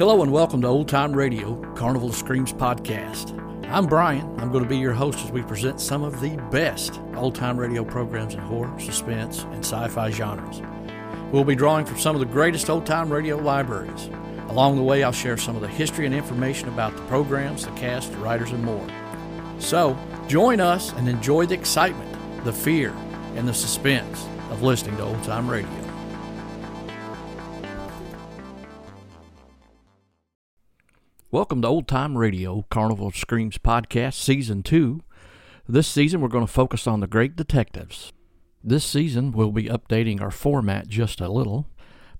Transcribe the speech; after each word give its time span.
Hello 0.00 0.22
and 0.22 0.32
welcome 0.32 0.62
to 0.62 0.66
Old 0.66 0.88
Time 0.88 1.12
Radio, 1.12 1.56
Carnival 1.74 2.08
of 2.08 2.14
Screams 2.14 2.54
podcast. 2.54 3.38
I'm 3.68 3.84
Brian. 3.84 4.24
I'm 4.40 4.50
going 4.50 4.64
to 4.64 4.70
be 4.70 4.78
your 4.78 4.94
host 4.94 5.22
as 5.22 5.30
we 5.30 5.42
present 5.42 5.78
some 5.78 6.02
of 6.02 6.22
the 6.22 6.38
best 6.50 6.98
old 7.16 7.34
time 7.34 7.60
radio 7.60 7.84
programs 7.84 8.32
in 8.32 8.40
horror, 8.40 8.72
suspense, 8.80 9.42
and 9.42 9.58
sci 9.58 9.88
fi 9.88 10.10
genres. 10.10 10.62
We'll 11.32 11.44
be 11.44 11.54
drawing 11.54 11.84
from 11.84 11.98
some 11.98 12.16
of 12.16 12.20
the 12.20 12.32
greatest 12.32 12.70
old 12.70 12.86
time 12.86 13.12
radio 13.12 13.36
libraries. 13.36 14.08
Along 14.48 14.76
the 14.76 14.82
way, 14.82 15.02
I'll 15.02 15.12
share 15.12 15.36
some 15.36 15.54
of 15.54 15.60
the 15.60 15.68
history 15.68 16.06
and 16.06 16.14
information 16.14 16.70
about 16.70 16.96
the 16.96 17.02
programs, 17.02 17.66
the 17.66 17.72
cast, 17.72 18.10
the 18.10 18.18
writers, 18.20 18.52
and 18.52 18.64
more. 18.64 18.88
So, 19.58 19.98
join 20.28 20.60
us 20.60 20.94
and 20.94 21.10
enjoy 21.10 21.44
the 21.44 21.56
excitement, 21.56 22.44
the 22.46 22.54
fear, 22.54 22.94
and 23.36 23.46
the 23.46 23.52
suspense 23.52 24.26
of 24.48 24.62
listening 24.62 24.96
to 24.96 25.02
old 25.02 25.22
time 25.24 25.46
radio. 25.46 25.89
Welcome 31.32 31.62
to 31.62 31.68
Old 31.68 31.86
Time 31.86 32.18
Radio, 32.18 32.64
Carnival 32.70 33.12
Screams 33.12 33.56
Podcast, 33.56 34.14
Season 34.14 34.64
2. 34.64 35.00
This 35.68 35.86
season, 35.86 36.20
we're 36.20 36.26
going 36.26 36.44
to 36.44 36.52
focus 36.52 36.88
on 36.88 36.98
the 36.98 37.06
great 37.06 37.36
detectives. 37.36 38.12
This 38.64 38.84
season, 38.84 39.30
we'll 39.30 39.52
be 39.52 39.66
updating 39.66 40.20
our 40.20 40.32
format 40.32 40.88
just 40.88 41.20
a 41.20 41.28
little, 41.28 41.68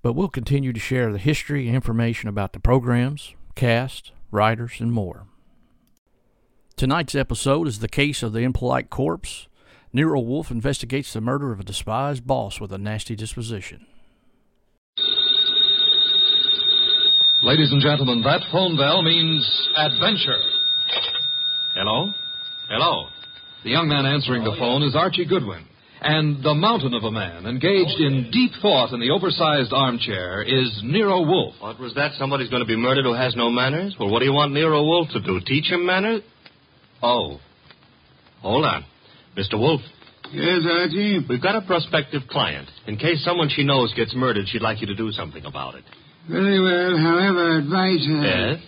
but 0.01 0.13
we'll 0.13 0.29
continue 0.29 0.71
to 0.71 0.79
share 0.79 1.11
the 1.11 1.17
history 1.17 1.67
and 1.67 1.75
information 1.75 2.29
about 2.29 2.53
the 2.53 2.61
programs, 2.61 3.35
cast, 3.53 4.13
writers, 4.31 4.79
and 4.79 4.93
more. 4.93 5.27
Tonight's 6.77 7.13
episode 7.13 7.67
is 7.67 7.79
the 7.79 7.89
case 7.89 8.23
of 8.23 8.31
the 8.31 8.43
impolite 8.43 8.89
corpse. 8.89 9.49
Nero 9.91 10.21
Wolfe 10.21 10.51
investigates 10.51 11.11
the 11.11 11.19
murder 11.19 11.51
of 11.51 11.59
a 11.59 11.65
despised 11.65 12.25
boss 12.25 12.61
with 12.61 12.71
a 12.71 12.77
nasty 12.77 13.17
disposition. 13.17 13.87
Ladies 17.43 17.71
and 17.71 17.81
gentlemen, 17.81 18.21
that 18.21 18.41
phone 18.51 18.77
bell 18.77 19.01
means 19.01 19.41
adventure. 19.75 20.37
Hello? 21.73 22.11
Hello? 22.69 23.07
The 23.63 23.69
young 23.71 23.87
man 23.87 24.05
answering 24.05 24.43
the 24.43 24.55
phone 24.59 24.83
is 24.83 24.95
Archie 24.95 25.25
Goodwin. 25.25 25.65
And 26.03 26.43
the 26.43 26.53
mountain 26.55 26.93
of 26.95 27.03
a 27.03 27.11
man 27.11 27.45
engaged 27.45 27.99
in 27.99 28.29
deep 28.31 28.51
thought 28.61 28.91
in 28.91 28.99
the 28.99 29.11
oversized 29.11 29.71
armchair 29.71 30.41
is 30.41 30.81
Nero 30.83 31.21
Wolfe. 31.21 31.55
What 31.59 31.79
was 31.79 31.93
that? 31.93 32.13
Somebody's 32.17 32.49
going 32.49 32.61
to 32.63 32.67
be 32.67 32.75
murdered 32.75 33.05
who 33.05 33.13
has 33.13 33.35
no 33.35 33.49
manners? 33.51 33.95
Well, 33.99 34.09
what 34.09 34.19
do 34.19 34.25
you 34.25 34.33
want 34.33 34.51
Nero 34.51 34.83
Wolfe 34.83 35.09
to 35.13 35.21
do? 35.21 35.39
Teach 35.45 35.69
him 35.71 35.85
manners? 35.85 36.21
Oh. 37.03 37.39
Hold 38.41 38.65
on. 38.65 38.83
Mr. 39.37 39.59
Wolfe, 39.59 39.81
Yes, 40.33 40.61
Archie? 40.65 41.19
we've 41.29 41.41
got 41.41 41.55
a 41.55 41.61
prospective 41.61 42.21
client. 42.29 42.67
In 42.87 42.97
case 42.97 43.23
someone 43.23 43.49
she 43.49 43.63
knows 43.63 43.93
gets 43.93 44.15
murdered, 44.15 44.47
she'd 44.47 44.61
like 44.61 44.81
you 44.81 44.87
to 44.87 44.95
do 44.95 45.11
something 45.11 45.45
about 45.45 45.75
it. 45.75 45.83
Very 46.29 46.61
well. 46.61 46.97
However, 46.97 47.57
advise 47.57 48.05
her. 48.05 48.21
Yes? 48.23 48.59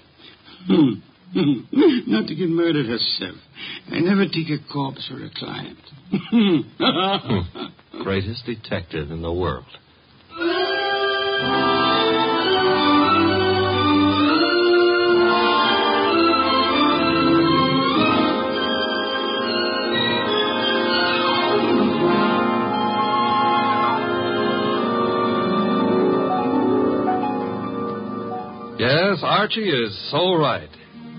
Hmm, 0.68 0.94
hmm, 1.34 1.60
hmm. 1.72 2.12
Not 2.12 2.28
to 2.28 2.36
get 2.36 2.50
murdered 2.50 2.86
herself. 2.86 3.36
I 3.92 4.00
never 4.00 4.26
take 4.26 4.50
a 4.50 4.58
corpse 4.72 5.08
for 5.08 5.24
a 5.24 5.30
client. 5.36 5.78
Greatest 8.04 8.46
detective 8.46 9.12
in 9.12 9.22
the 9.22 9.34
world. 9.34 9.66
Yes, 29.14 29.22
Archie 29.24 29.70
is 29.70 30.10
so 30.10 30.34
right. 30.34 30.70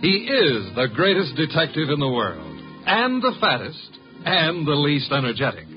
He 0.01 0.27
is 0.27 0.75
the 0.75 0.89
greatest 0.93 1.37
detective 1.37 1.91
in 1.91 2.01
the 2.01 2.11
world, 2.11 2.61
and 2.87 3.23
the 3.23 3.37
fattest, 3.41 3.99
and 4.25 4.67
the 4.67 4.73
least 4.73 5.13
energetic. 5.13 5.69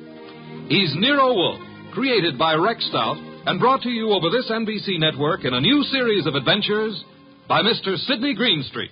He's 0.68 0.96
Nero 0.96 1.36
Wolfe, 1.36 1.62
created 1.94 2.40
by 2.40 2.56
Rex 2.56 2.84
Stout 2.90 3.18
and 3.46 3.60
brought 3.60 3.84
to 3.84 3.90
you 3.90 4.14
over 4.14 4.32
this 4.32 4.50
NBC 4.50 4.98
network 4.98 5.46
in 5.46 5.54
a 5.54 5.62
new 5.62 5.84
series 5.84 6.26
of 6.26 6.34
adventures 6.34 7.04
by 7.48 7.62
Mr. 7.62 7.96
Sidney 8.08 8.34
Greenstreet. 8.34 8.90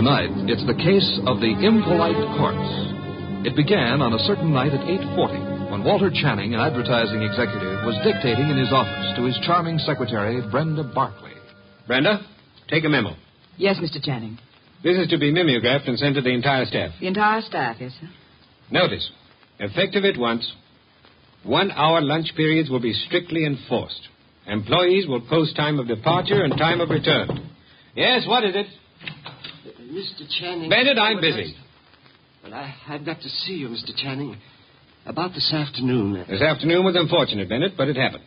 Tonight, 0.00 0.32
it's 0.48 0.64
the 0.64 0.80
case 0.80 1.20
of 1.28 1.44
the 1.44 1.52
impolite 1.60 2.16
corpse. 2.40 2.72
It 3.44 3.52
began 3.52 4.00
on 4.00 4.16
a 4.16 4.24
certain 4.24 4.50
night 4.50 4.72
at 4.72 4.80
8:40 4.80 5.68
when 5.70 5.84
Walter 5.84 6.08
Channing, 6.08 6.54
an 6.54 6.60
advertising 6.60 7.20
executive, 7.20 7.84
was 7.84 8.00
dictating 8.00 8.48
in 8.48 8.56
his 8.56 8.72
office 8.72 9.12
to 9.16 9.28
his 9.28 9.36
charming 9.44 9.78
secretary, 9.78 10.40
Brenda 10.50 10.84
Barkley. 10.84 11.36
Brenda, 11.86 12.24
take 12.68 12.86
a 12.86 12.88
memo. 12.88 13.14
Yes, 13.58 13.76
Mr. 13.76 14.02
Channing. 14.02 14.38
This 14.82 14.96
is 14.96 15.08
to 15.08 15.18
be 15.18 15.30
mimeographed 15.30 15.86
and 15.86 15.98
sent 15.98 16.14
to 16.14 16.22
the 16.22 16.32
entire 16.32 16.64
staff. 16.64 16.92
The 16.98 17.06
entire 17.06 17.42
staff, 17.42 17.76
yes, 17.78 17.92
sir. 18.00 18.08
Notice, 18.70 19.06
effective 19.58 20.06
at 20.06 20.16
once, 20.16 20.50
one 21.42 21.70
hour 21.72 22.00
lunch 22.00 22.34
periods 22.34 22.70
will 22.70 22.80
be 22.80 22.94
strictly 22.94 23.44
enforced. 23.44 24.08
Employees 24.46 25.06
will 25.06 25.20
post 25.20 25.56
time 25.56 25.78
of 25.78 25.88
departure 25.88 26.42
and 26.42 26.56
time 26.56 26.80
of 26.80 26.88
return. 26.88 27.50
Yes, 27.94 28.26
what 28.26 28.44
is 28.44 28.56
it? 28.56 28.66
Mr. 29.90 30.28
Channing. 30.38 30.70
Bennett, 30.70 30.98
I'm 30.98 31.20
busy. 31.20 31.54
Well, 32.44 32.54
I, 32.54 32.74
I've 32.88 33.04
got 33.04 33.20
to 33.20 33.28
see 33.28 33.54
you, 33.54 33.68
Mr. 33.68 33.94
Channing. 33.96 34.36
About 35.06 35.32
this 35.32 35.52
afternoon. 35.52 36.24
This 36.28 36.42
afternoon 36.42 36.84
was 36.84 36.94
unfortunate, 36.94 37.48
Bennett, 37.48 37.72
but 37.76 37.88
it 37.88 37.96
happened. 37.96 38.22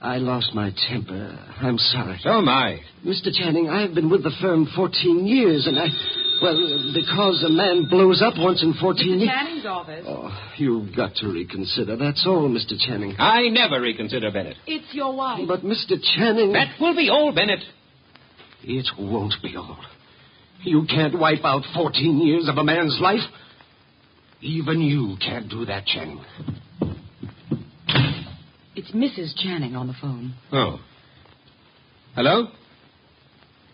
I 0.00 0.16
lost 0.16 0.52
my 0.54 0.72
temper. 0.88 1.38
I'm 1.60 1.78
sorry. 1.78 2.18
So 2.22 2.30
am 2.38 2.48
I. 2.48 2.80
Mr. 3.04 3.28
Channing, 3.32 3.68
I've 3.68 3.94
been 3.94 4.10
with 4.10 4.24
the 4.24 4.32
firm 4.40 4.66
14 4.74 5.26
years, 5.26 5.66
and 5.66 5.78
I. 5.78 5.86
Well, 6.42 6.56
because 6.92 7.44
a 7.46 7.50
man 7.50 7.86
blows 7.88 8.20
up 8.20 8.34
once 8.36 8.62
in 8.64 8.74
14 8.74 9.20
years. 9.20 9.30
Channing's 9.30 9.66
office. 9.66 10.04
Oh, 10.08 10.28
you've 10.56 10.96
got 10.96 11.14
to 11.16 11.28
reconsider. 11.28 11.96
That's 11.96 12.24
all, 12.26 12.48
Mr. 12.48 12.76
Channing. 12.78 13.14
I 13.18 13.42
never 13.48 13.80
reconsider, 13.80 14.32
Bennett. 14.32 14.56
It's 14.66 14.92
your 14.92 15.14
wife. 15.14 15.46
But, 15.46 15.60
Mr. 15.60 15.94
Channing. 16.16 16.52
That 16.52 16.80
will 16.80 16.96
be 16.96 17.08
all, 17.08 17.32
Bennett. 17.32 17.60
It 18.64 18.86
won't 18.98 19.34
be 19.40 19.56
all. 19.56 19.78
You 20.64 20.84
can't 20.88 21.18
wipe 21.18 21.44
out 21.44 21.62
14 21.74 22.20
years 22.20 22.48
of 22.48 22.56
a 22.56 22.64
man's 22.64 22.98
life. 23.00 23.20
Even 24.40 24.80
you 24.80 25.16
can't 25.20 25.48
do 25.48 25.64
that, 25.66 25.86
Channing. 25.86 26.20
It's 28.74 28.90
Mrs. 28.92 29.36
Channing 29.36 29.76
on 29.76 29.86
the 29.86 29.94
phone. 30.00 30.34
Oh. 30.52 30.80
Hello? 32.14 32.48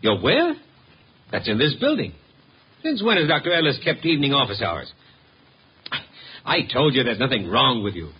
You're 0.00 0.20
where? 0.20 0.54
That's 1.30 1.48
in 1.48 1.58
this 1.58 1.74
building. 1.80 2.12
Since 2.82 3.02
when 3.02 3.16
has 3.16 3.28
Dr. 3.28 3.52
Ellis 3.52 3.78
kept 3.84 4.04
evening 4.04 4.32
office 4.32 4.62
hours? 4.62 4.92
I 6.44 6.60
told 6.72 6.94
you 6.94 7.02
there's 7.02 7.18
nothing 7.18 7.48
wrong 7.48 7.82
with 7.82 7.94
you. 7.94 8.10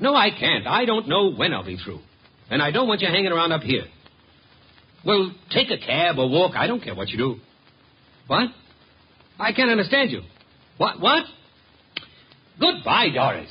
No, 0.00 0.14
I 0.14 0.30
can't. 0.30 0.66
I 0.66 0.84
don't 0.84 1.08
know 1.08 1.32
when 1.32 1.52
I'll 1.52 1.64
be 1.64 1.76
through. 1.76 2.00
And 2.50 2.62
I 2.62 2.70
don't 2.70 2.86
want 2.86 3.00
you 3.00 3.08
hanging 3.08 3.32
around 3.32 3.52
up 3.52 3.62
here. 3.62 3.84
Well, 5.04 5.32
take 5.50 5.70
a 5.70 5.78
cab 5.78 6.18
or 6.18 6.28
walk. 6.28 6.54
I 6.54 6.66
don't 6.66 6.82
care 6.82 6.94
what 6.94 7.08
you 7.08 7.18
do. 7.18 7.36
What? 8.26 8.48
I 9.38 9.52
can't 9.52 9.70
understand 9.70 10.10
you. 10.10 10.22
What? 10.78 11.00
What? 11.00 11.24
Goodbye, 12.60 13.08
Doris. 13.14 13.50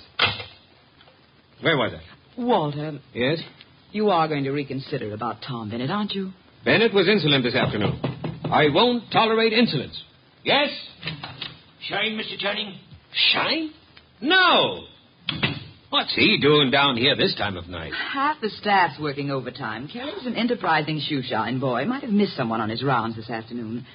Where 1.62 1.78
was 1.78 1.94
I? 1.94 2.42
Walter, 2.42 3.00
Yes? 3.14 3.40
you 3.92 4.10
are 4.10 4.28
going 4.28 4.46
to 4.46 4.52
reconsider 4.52 5.14
about 5.14 5.38
Tom 5.46 5.70
Bennett, 5.70 5.90
aren't 5.92 6.14
you? 6.14 6.32
Bennett 6.64 6.94
was 6.94 7.08
insolent 7.10 7.44
this 7.44 7.56
afternoon. 7.56 8.00
I 8.46 8.70
won't 8.74 9.04
tolerate 9.12 9.54
insolence. 9.54 10.02
Yes? 10.44 10.70
Shine, 11.88 12.14
Mr. 12.18 12.38
Channing. 12.40 12.76
Shine? 13.34 13.72
No. 14.22 14.84
What's 15.90 16.16
he 16.16 16.40
doing 16.42 16.72
down 16.72 16.96
here 16.96 17.16
this 17.18 17.36
time 17.36 17.58
of 17.58 17.68
night? 17.68 17.92
Half 17.94 18.40
the 18.42 18.50
staff's 18.50 18.98
working 19.00 19.30
overtime. 19.30 19.90
Kelly's 19.92 20.26
an 20.26 20.36
enterprising 20.36 21.02
shoe 21.06 21.22
shine 21.22 21.60
boy. 21.60 21.86
Might 21.86 22.04
have 22.04 22.12
missed 22.12 22.38
someone 22.38 22.62
on 22.62 22.70
his 22.70 22.82
rounds 22.84 23.18
this 23.18 23.30
afternoon. 23.30 23.86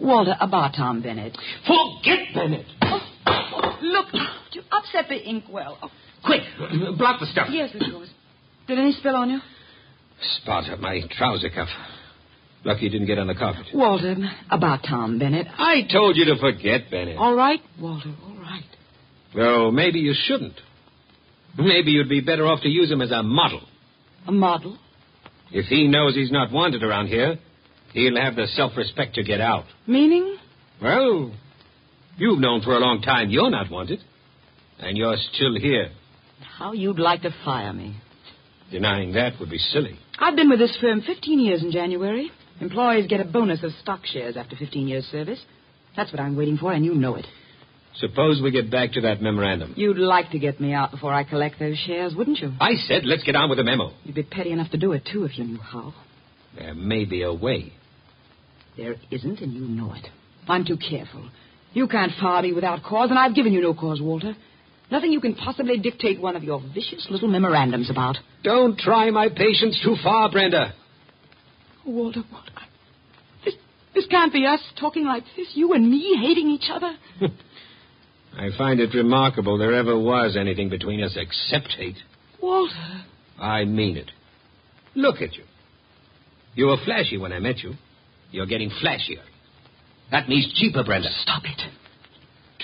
Walter, 0.00 0.34
about 0.40 0.74
Tom 0.76 1.02
Bennett. 1.02 1.36
Forget 1.66 2.18
Bennett. 2.34 2.66
Oh, 2.82 3.00
oh, 3.26 3.78
look, 3.82 4.06
you 4.52 4.62
upset 4.72 5.06
the 5.08 5.28
inkwell. 5.28 5.78
Oh, 5.82 5.90
Quick, 6.24 6.40
block 6.98 7.20
the 7.20 7.26
stuff. 7.26 7.48
yes, 7.50 7.70
of 7.74 7.80
course. 7.92 8.08
Did 8.66 8.78
any 8.78 8.92
spill 8.92 9.14
on 9.16 9.30
you? 9.30 9.38
Spot 10.42 10.68
of 10.72 10.80
my 10.80 11.00
trouser 11.16 11.48
cuff. 11.48 11.68
Lucky 12.64 12.82
you 12.86 12.90
didn't 12.90 13.06
get 13.06 13.18
on 13.18 13.28
the 13.28 13.36
carpet. 13.36 13.66
Walter, 13.72 14.16
about 14.50 14.80
Tom 14.82 15.18
Bennett. 15.20 15.46
I 15.56 15.82
told 15.90 16.16
you 16.16 16.24
to 16.26 16.36
forget 16.40 16.90
Bennett. 16.90 17.16
All 17.16 17.34
right, 17.34 17.60
Walter, 17.80 18.12
all 18.26 18.36
right. 18.40 18.64
Well, 19.34 19.70
maybe 19.70 20.00
you 20.00 20.12
shouldn't. 20.26 20.60
Maybe 21.56 21.92
you'd 21.92 22.08
be 22.08 22.20
better 22.20 22.46
off 22.46 22.60
to 22.62 22.68
use 22.68 22.90
him 22.90 23.00
as 23.00 23.10
a 23.12 23.22
model. 23.22 23.60
A 24.26 24.32
model? 24.32 24.76
If 25.52 25.66
he 25.66 25.86
knows 25.86 26.14
he's 26.14 26.32
not 26.32 26.50
wanted 26.52 26.82
around 26.82 27.06
here, 27.06 27.38
he'll 27.92 28.20
have 28.20 28.36
the 28.36 28.46
self-respect 28.54 29.14
to 29.14 29.22
get 29.22 29.40
out. 29.40 29.64
Meaning? 29.86 30.36
Well, 30.82 31.32
you've 32.16 32.40
known 32.40 32.62
for 32.62 32.72
a 32.72 32.78
long 32.78 33.02
time 33.02 33.30
you're 33.30 33.50
not 33.50 33.70
wanted. 33.70 34.00
And 34.80 34.96
you're 34.96 35.16
still 35.32 35.58
here. 35.58 35.90
How 36.56 36.72
you'd 36.72 37.00
like 37.00 37.22
to 37.22 37.34
fire 37.44 37.72
me. 37.72 37.96
Denying 38.70 39.12
that 39.12 39.40
would 39.40 39.50
be 39.50 39.58
silly. 39.58 39.98
I've 40.18 40.36
been 40.36 40.48
with 40.48 40.58
this 40.58 40.76
firm 40.80 41.00
15 41.00 41.40
years 41.40 41.62
in 41.62 41.72
January. 41.72 42.30
Employees 42.60 43.06
get 43.08 43.20
a 43.20 43.24
bonus 43.24 43.62
of 43.62 43.72
stock 43.82 44.04
shares 44.04 44.36
after 44.36 44.56
15 44.56 44.86
years' 44.86 45.04
service. 45.06 45.40
That's 45.96 46.12
what 46.12 46.20
I'm 46.20 46.36
waiting 46.36 46.58
for, 46.58 46.72
and 46.72 46.84
you 46.84 46.94
know 46.94 47.16
it. 47.16 47.26
Suppose 47.96 48.40
we 48.42 48.50
get 48.50 48.70
back 48.70 48.92
to 48.92 49.00
that 49.02 49.20
memorandum. 49.20 49.74
You'd 49.76 49.98
like 49.98 50.30
to 50.30 50.38
get 50.38 50.60
me 50.60 50.72
out 50.72 50.90
before 50.90 51.12
I 51.12 51.24
collect 51.24 51.58
those 51.58 51.76
shares, 51.78 52.14
wouldn't 52.14 52.38
you? 52.38 52.52
I 52.60 52.74
said 52.86 53.04
let's 53.04 53.24
get 53.24 53.34
on 53.34 53.48
with 53.48 53.58
the 53.58 53.64
memo. 53.64 53.92
You'd 54.04 54.14
be 54.14 54.22
petty 54.22 54.52
enough 54.52 54.70
to 54.70 54.76
do 54.78 54.92
it, 54.92 55.08
too, 55.10 55.24
if 55.24 55.38
you 55.38 55.44
knew 55.44 55.58
how. 55.58 55.94
There 56.56 56.74
may 56.74 57.04
be 57.04 57.22
a 57.22 57.32
way. 57.32 57.72
There 58.78 58.94
isn't, 59.10 59.40
and 59.40 59.52
you 59.52 59.60
know 59.60 59.92
it. 59.92 60.06
I'm 60.48 60.64
too 60.64 60.78
careful. 60.78 61.28
You 61.74 61.86
can't 61.88 62.12
fire 62.18 62.42
me 62.42 62.52
without 62.52 62.82
cause, 62.82 63.10
and 63.10 63.18
I've 63.18 63.34
given 63.34 63.52
you 63.52 63.60
no 63.60 63.74
cause, 63.74 64.00
Walter. 64.00 64.34
Nothing 64.90 65.12
you 65.12 65.20
can 65.20 65.34
possibly 65.34 65.78
dictate 65.78 66.18
one 66.20 66.36
of 66.36 66.42
your 66.44 66.62
vicious 66.72 67.06
little 67.10 67.28
memorandums 67.28 67.90
about. 67.90 68.16
Don't 68.42 68.78
try 68.78 69.10
my 69.10 69.28
patience 69.28 69.78
too 69.84 69.96
far, 70.02 70.30
Brenda. 70.30 70.72
Walter, 71.84 72.22
Walter. 72.32 72.52
I- 72.56 72.66
This, 73.44 73.54
this 73.94 74.06
can't 74.06 74.32
be 74.32 74.46
us 74.46 74.60
talking 74.80 75.04
like 75.04 75.24
this. 75.36 75.48
You 75.54 75.72
and 75.74 75.90
me 75.90 76.16
hating 76.22 76.48
each 76.48 76.70
other. 76.72 76.94
I 78.38 78.50
find 78.56 78.78
it 78.80 78.94
remarkable 78.94 79.58
there 79.58 79.74
ever 79.74 79.98
was 79.98 80.36
anything 80.38 80.68
between 80.70 81.02
us 81.02 81.16
except 81.16 81.72
hate. 81.76 81.96
Walter. 82.40 83.02
I 83.38 83.64
mean 83.64 83.96
it. 83.96 84.10
Look 84.94 85.16
at 85.16 85.34
you. 85.34 85.42
You 86.54 86.66
were 86.66 86.76
flashy 86.84 87.18
when 87.18 87.32
I 87.32 87.40
met 87.40 87.58
you. 87.58 87.74
You're 88.30 88.46
getting 88.46 88.70
flashier. 88.70 89.22
That 90.10 90.28
means 90.28 90.52
cheaper, 90.54 90.84
Brenda. 90.84 91.08
Stop 91.22 91.44
it. 91.44 91.60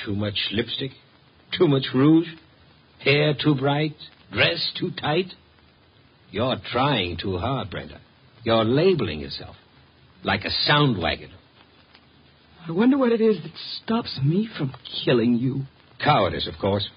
Too 0.05 0.15
much 0.15 0.49
lipstick? 0.53 0.93
Too 1.57 1.69
much 1.69 1.87
rouge? 1.95 2.29
Hair 3.01 3.35
too 3.43 3.55
bright? 3.55 3.95
Dress 4.33 4.73
too 4.79 4.91
tight? 5.01 5.33
You're 6.31 6.57
trying 6.73 7.17
too 7.17 7.39
hard, 7.39 7.71
Brenda. 7.71 8.01
You're 8.43 8.65
labeling 8.65 9.21
yourself 9.21 9.57
like 10.25 10.45
a 10.45 10.51
sound 10.51 11.01
wagon. 11.01 11.31
I 12.67 12.73
wonder 12.73 12.97
what 12.97 13.13
it 13.13 13.21
is 13.21 13.37
that 13.43 13.53
stops 13.83 14.19
me 14.25 14.49
from 14.57 14.73
killing 15.05 15.35
you. 15.35 15.63
Cowardice, 16.03 16.49
of 16.53 16.59
course. 16.59 16.89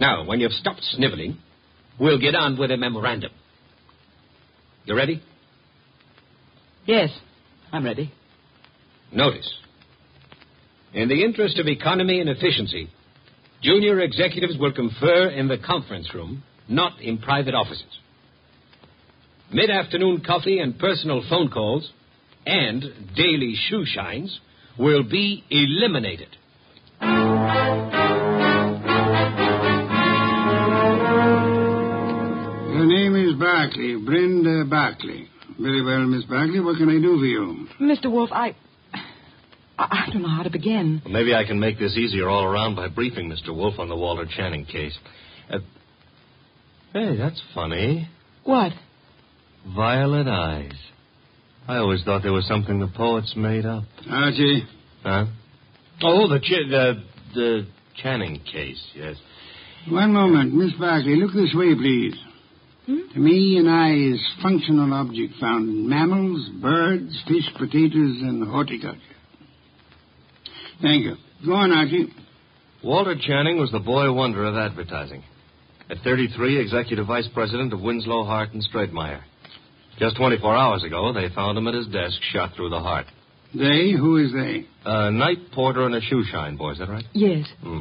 Now, 0.00 0.26
when 0.26 0.40
you've 0.40 0.52
stopped 0.52 0.82
sniveling, 0.82 1.36
we'll 2.00 2.18
get 2.18 2.34
on 2.34 2.58
with 2.58 2.70
a 2.70 2.76
memorandum. 2.76 3.30
You 4.84 4.96
ready? 4.96 5.22
Yes, 6.86 7.10
I'm 7.74 7.84
ready. 7.84 8.12
Notice. 9.10 9.52
In 10.92 11.08
the 11.08 11.24
interest 11.24 11.58
of 11.58 11.66
economy 11.66 12.20
and 12.20 12.30
efficiency, 12.30 12.88
junior 13.62 13.98
executives 13.98 14.56
will 14.60 14.72
confer 14.72 15.28
in 15.30 15.48
the 15.48 15.58
conference 15.58 16.14
room, 16.14 16.44
not 16.68 17.00
in 17.00 17.18
private 17.18 17.52
offices. 17.52 17.98
Mid 19.52 19.70
afternoon 19.70 20.22
coffee 20.24 20.60
and 20.60 20.78
personal 20.78 21.24
phone 21.28 21.50
calls 21.50 21.90
and 22.46 22.84
daily 23.16 23.54
shoe 23.68 23.84
shines 23.84 24.38
will 24.78 25.02
be 25.02 25.42
eliminated. 25.50 26.28
Your 32.70 32.86
name 32.86 33.16
is 33.16 33.34
Barclay, 33.34 33.96
Brenda 33.96 34.64
Barkley. 34.64 35.28
Very 35.60 35.82
well, 35.84 36.00
Miss 36.06 36.24
Bagley. 36.24 36.60
What 36.60 36.78
can 36.78 36.88
I 36.88 37.00
do 37.00 37.18
for 37.18 37.24
you? 37.24 37.66
Mr. 37.80 38.10
Wolfe, 38.10 38.30
I. 38.32 38.54
I 39.78 40.06
I 40.06 40.08
don't 40.12 40.22
know 40.22 40.28
how 40.28 40.42
to 40.44 40.50
begin. 40.50 41.00
Well, 41.04 41.12
maybe 41.12 41.34
I 41.34 41.44
can 41.44 41.58
make 41.60 41.78
this 41.78 41.96
easier 41.96 42.28
all 42.28 42.44
around 42.44 42.76
by 42.76 42.88
briefing 42.88 43.28
Mr. 43.30 43.54
Wolfe 43.54 43.78
on 43.78 43.88
the 43.88 43.96
Walter 43.96 44.26
Channing 44.36 44.64
case. 44.66 44.96
Uh, 45.50 45.58
hey, 46.92 47.16
that's 47.16 47.40
funny. 47.54 48.08
What? 48.44 48.72
Violet 49.74 50.26
eyes. 50.28 50.72
I 51.66 51.76
always 51.78 52.02
thought 52.04 52.22
they 52.22 52.30
were 52.30 52.42
something 52.42 52.78
the 52.78 52.88
poets 52.88 53.34
made 53.36 53.64
up. 53.64 53.84
Archie, 54.08 54.64
Huh? 55.02 55.26
Oh, 56.02 56.28
the 56.28 56.38
Ch- 56.40 56.68
the 56.70 57.02
the 57.34 57.66
Channing 58.02 58.40
case. 58.40 58.82
Yes. 58.94 59.16
one 59.88 60.12
moment. 60.12 60.52
Miss 60.54 60.72
Bagley. 60.78 61.16
look 61.16 61.32
this 61.32 61.54
way, 61.54 61.74
please. 61.74 62.14
To 62.86 63.18
me, 63.18 63.56
an 63.58 63.66
eye 63.66 64.12
is 64.14 64.20
functional 64.42 64.92
object 64.92 65.34
found 65.40 65.68
in 65.68 65.88
mammals, 65.88 66.48
birds, 66.60 67.18
fish, 67.26 67.48
potatoes, 67.58 68.18
and 68.20 68.46
horticulture. 68.46 69.00
Thank 70.82 71.04
you. 71.04 71.16
Go 71.46 71.54
on, 71.54 71.72
Archie. 71.72 72.12
Walter 72.82 73.14
Channing 73.18 73.58
was 73.58 73.70
the 73.72 73.78
boy 73.80 74.12
wonder 74.12 74.44
of 74.44 74.56
advertising. 74.56 75.22
At 75.88 75.98
33, 76.04 76.60
executive 76.60 77.06
vice 77.06 77.28
president 77.32 77.72
of 77.72 77.80
Winslow, 77.80 78.24
Hart, 78.24 78.52
and 78.52 78.66
Straightmeyer. 78.72 79.22
Just 79.98 80.16
24 80.16 80.54
hours 80.56 80.82
ago, 80.82 81.12
they 81.12 81.28
found 81.34 81.56
him 81.56 81.68
at 81.68 81.74
his 81.74 81.86
desk, 81.86 82.18
shot 82.32 82.52
through 82.54 82.70
the 82.70 82.80
heart. 82.80 83.06
They? 83.54 83.92
Who 83.92 84.16
is 84.16 84.32
they? 84.32 84.66
A 84.84 85.10
night 85.10 85.52
porter 85.52 85.86
and 85.86 85.94
a 85.94 86.00
shoe 86.00 86.24
shine 86.30 86.56
boy, 86.56 86.72
is 86.72 86.78
that 86.78 86.88
right? 86.88 87.04
Yes. 87.12 87.46
Hmm. 87.62 87.80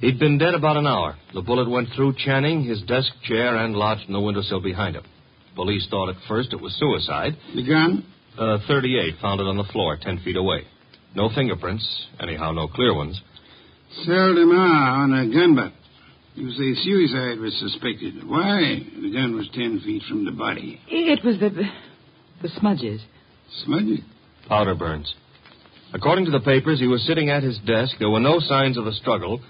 He'd 0.00 0.18
been 0.18 0.38
dead 0.38 0.54
about 0.54 0.78
an 0.78 0.86
hour. 0.86 1.16
The 1.34 1.42
bullet 1.42 1.68
went 1.68 1.88
through 1.94 2.14
Channing, 2.24 2.64
his 2.64 2.80
desk 2.82 3.12
chair, 3.24 3.56
and 3.56 3.76
lodged 3.76 4.06
in 4.06 4.14
the 4.14 4.20
windowsill 4.20 4.62
behind 4.62 4.96
him. 4.96 5.04
Police 5.54 5.86
thought 5.90 6.08
at 6.08 6.16
first 6.26 6.52
it 6.54 6.60
was 6.60 6.74
suicide. 6.78 7.36
The 7.54 7.66
gun? 7.66 8.06
Uh, 8.38 8.58
38 8.66 9.16
found 9.20 9.40
it 9.40 9.46
on 9.46 9.58
the 9.58 9.64
floor, 9.64 9.98
10 10.00 10.20
feet 10.24 10.36
away. 10.36 10.62
No 11.14 11.28
fingerprints, 11.34 11.86
anyhow, 12.18 12.52
no 12.52 12.68
clear 12.68 12.94
ones. 12.94 13.20
Seldom 14.04 14.52
are 14.52 15.02
on 15.02 15.12
a 15.12 15.28
gun 15.28 15.54
butt. 15.54 15.72
You 16.34 16.50
say 16.52 16.80
suicide 16.82 17.38
was 17.40 17.54
suspected. 17.58 18.26
Why? 18.26 18.78
The 19.02 19.12
gun 19.12 19.34
was 19.34 19.48
ten 19.52 19.80
feet 19.84 20.02
from 20.08 20.24
the 20.24 20.30
body. 20.30 20.80
It 20.88 21.24
was 21.24 21.38
the. 21.40 21.50
the 22.40 22.48
smudges. 22.60 23.00
Smudges? 23.64 24.00
Powder 24.48 24.76
burns. 24.76 25.12
According 25.92 26.26
to 26.26 26.30
the 26.30 26.40
papers, 26.40 26.78
he 26.78 26.86
was 26.86 27.04
sitting 27.04 27.30
at 27.30 27.42
his 27.42 27.58
desk. 27.66 27.96
There 27.98 28.08
were 28.08 28.20
no 28.20 28.38
signs 28.38 28.78
of 28.78 28.86
a 28.86 28.92
struggle, 28.92 29.40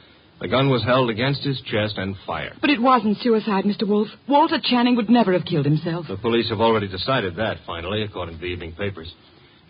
The 0.40 0.48
gun 0.48 0.70
was 0.70 0.82
held 0.82 1.10
against 1.10 1.42
his 1.42 1.60
chest 1.70 1.98
and 1.98 2.16
fired. 2.26 2.56
But 2.62 2.70
it 2.70 2.80
wasn't 2.80 3.18
suicide, 3.18 3.64
Mr. 3.64 3.86
Wolfe. 3.86 4.08
Walter 4.26 4.56
Channing 4.62 4.96
would 4.96 5.10
never 5.10 5.34
have 5.34 5.44
killed 5.44 5.66
himself. 5.66 6.06
The 6.08 6.16
police 6.16 6.48
have 6.48 6.60
already 6.60 6.88
decided 6.88 7.36
that, 7.36 7.58
finally, 7.66 8.02
according 8.02 8.36
to 8.36 8.40
the 8.40 8.46
evening 8.46 8.72
papers. 8.72 9.12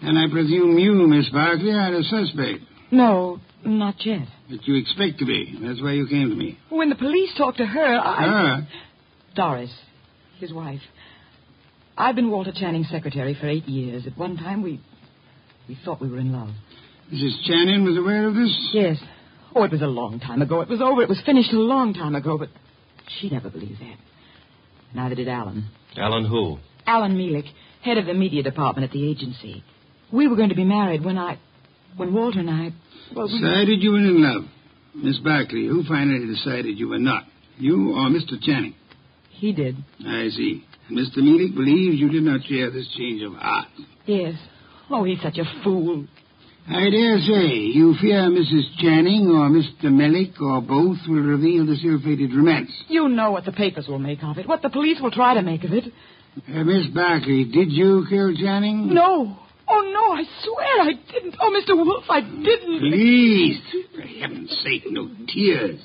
And 0.00 0.16
I 0.16 0.30
presume 0.30 0.78
you, 0.78 0.92
Miss 1.08 1.28
Barkley, 1.30 1.72
are 1.72 1.92
a 1.92 2.02
suspect. 2.04 2.60
No, 2.92 3.40
not 3.64 3.96
yet. 4.06 4.28
But 4.48 4.66
you 4.66 4.76
expect 4.76 5.18
to 5.18 5.26
be. 5.26 5.58
That's 5.60 5.82
why 5.82 5.92
you 5.92 6.06
came 6.06 6.30
to 6.30 6.36
me. 6.36 6.58
When 6.68 6.88
the 6.88 6.94
police 6.94 7.30
talked 7.36 7.58
to 7.58 7.66
her, 7.66 7.98
I. 7.98 8.16
Ah, 8.20 8.68
Doris, 9.34 9.70
his 10.38 10.52
wife. 10.52 10.80
I've 11.98 12.14
been 12.14 12.30
Walter 12.30 12.52
Channing's 12.54 12.88
secretary 12.90 13.36
for 13.38 13.48
eight 13.48 13.66
years. 13.66 14.06
At 14.06 14.16
one 14.16 14.36
time, 14.36 14.62
we. 14.62 14.80
we 15.68 15.76
thought 15.84 16.00
we 16.00 16.08
were 16.08 16.18
in 16.18 16.32
love. 16.32 16.50
Mrs. 17.12 17.42
Channing 17.44 17.84
was 17.84 17.96
aware 17.98 18.28
of 18.28 18.34
this? 18.34 18.70
Yes. 18.72 18.96
Oh, 19.54 19.64
it 19.64 19.72
was 19.72 19.82
a 19.82 19.86
long 19.86 20.20
time 20.20 20.42
ago. 20.42 20.60
It 20.60 20.68
was 20.68 20.80
over. 20.80 21.02
It 21.02 21.08
was 21.08 21.20
finished 21.26 21.52
a 21.52 21.58
long 21.58 21.92
time 21.94 22.14
ago, 22.14 22.38
but 22.38 22.48
she 23.20 23.30
never 23.30 23.50
believed 23.50 23.80
that. 23.80 23.96
Neither 24.94 25.14
did 25.16 25.28
Alan. 25.28 25.66
Alan 25.96 26.24
who? 26.24 26.58
Alan 26.86 27.16
Mealik, 27.16 27.46
head 27.82 27.98
of 27.98 28.06
the 28.06 28.14
media 28.14 28.42
department 28.42 28.84
at 28.84 28.92
the 28.92 29.08
agency. 29.10 29.62
We 30.12 30.28
were 30.28 30.36
going 30.36 30.48
to 30.48 30.54
be 30.54 30.64
married 30.64 31.04
when 31.04 31.18
I. 31.18 31.38
when 31.96 32.12
Walter 32.14 32.40
and 32.40 32.50
I. 32.50 32.72
Well, 33.14 33.26
we, 33.26 33.40
Decided 33.40 33.82
you 33.82 33.92
were 33.92 33.98
in 33.98 34.22
love. 34.22 34.44
Miss 34.94 35.18
Barkley, 35.18 35.66
who 35.66 35.84
finally 35.84 36.26
decided 36.26 36.78
you 36.78 36.88
were 36.88 36.98
not? 36.98 37.24
You 37.58 37.92
or 37.92 38.08
Mr. 38.08 38.40
Channing? 38.40 38.74
he 39.30 39.52
did. 39.52 39.74
I 40.00 40.28
see. 40.28 40.64
Mr. 40.90 41.18
Mealik 41.18 41.54
believes 41.54 41.98
you 41.98 42.10
did 42.10 42.22
not 42.24 42.40
share 42.44 42.70
this 42.70 42.86
change 42.96 43.22
of 43.22 43.32
heart. 43.34 43.68
Yes. 44.06 44.34
Oh, 44.90 45.04
he's 45.04 45.20
such 45.22 45.38
a 45.38 45.44
fool. 45.64 46.06
I 46.72 46.88
dare 46.88 47.18
say 47.18 47.48
you 47.74 47.94
fear 48.00 48.30
Mrs. 48.30 48.62
Channing 48.78 49.26
or 49.26 49.48
Mr. 49.50 49.90
Mellick 49.90 50.40
or 50.40 50.60
both 50.62 50.98
will 51.08 51.22
reveal 51.22 51.66
this 51.66 51.80
ill-fated 51.84 52.30
romance. 52.34 52.70
You 52.88 53.08
know 53.08 53.32
what 53.32 53.44
the 53.44 53.52
papers 53.52 53.86
will 53.88 53.98
make 53.98 54.22
of 54.22 54.38
it, 54.38 54.46
what 54.46 54.62
the 54.62 54.70
police 54.70 54.98
will 55.00 55.10
try 55.10 55.34
to 55.34 55.42
make 55.42 55.64
of 55.64 55.72
it. 55.72 55.84
Uh, 56.48 56.62
Miss 56.62 56.86
Barkley, 56.94 57.44
did 57.44 57.72
you 57.72 58.06
kill 58.08 58.34
Channing? 58.36 58.94
No. 58.94 59.36
Oh, 59.68 59.90
no, 59.92 60.12
I 60.14 60.22
swear 60.42 60.80
I 60.82 60.92
didn't. 61.12 61.36
Oh, 61.40 61.50
Mr. 61.50 61.76
Wolfe, 61.76 62.04
I 62.08 62.20
didn't. 62.20 62.80
Please, 62.80 63.60
for 63.94 64.02
heaven's 64.02 64.50
sake, 64.64 64.82
no 64.86 65.08
tears. 65.32 65.80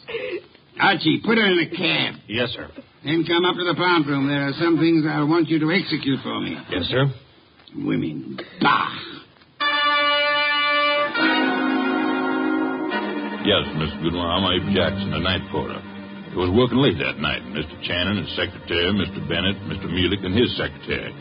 Archie, 0.80 1.22
put 1.26 1.38
her 1.38 1.46
in 1.48 1.60
a 1.60 1.70
cab. 1.70 2.22
Yes, 2.28 2.50
sir. 2.50 2.70
Then 3.04 3.24
come 3.28 3.46
up 3.46 3.56
to 3.56 3.64
the 3.64 3.76
plant 3.76 4.08
room. 4.08 4.28
There 4.28 4.48
are 4.50 4.54
some 4.54 4.78
things 4.78 5.04
I 5.08 5.24
want 5.24 5.50
you 5.50 5.60
to 5.60 5.72
execute 5.72 6.20
for 6.22 6.40
me. 6.42 6.58
Yes, 6.70 6.84
sir. 6.86 7.06
Women. 7.76 8.40
Bah! 8.62 9.15
Yes, 13.46 13.62
Mr. 13.78 14.02
Goodwin, 14.02 14.26
I'm 14.26 14.42
Abe 14.58 14.74
Jackson, 14.74 15.14
the 15.14 15.22
night 15.22 15.46
porter. 15.54 15.78
I 15.78 16.34
was 16.34 16.50
working 16.50 16.82
late 16.82 16.98
that 16.98 17.22
night. 17.22 17.46
Mr. 17.54 17.78
Channing, 17.86 18.26
his 18.26 18.34
secretary, 18.34 18.90
Mr. 18.90 19.22
Bennett, 19.30 19.62
Mr. 19.70 19.86
Mealik, 19.86 20.26
and 20.26 20.34
his 20.34 20.50
secretary. 20.58 21.14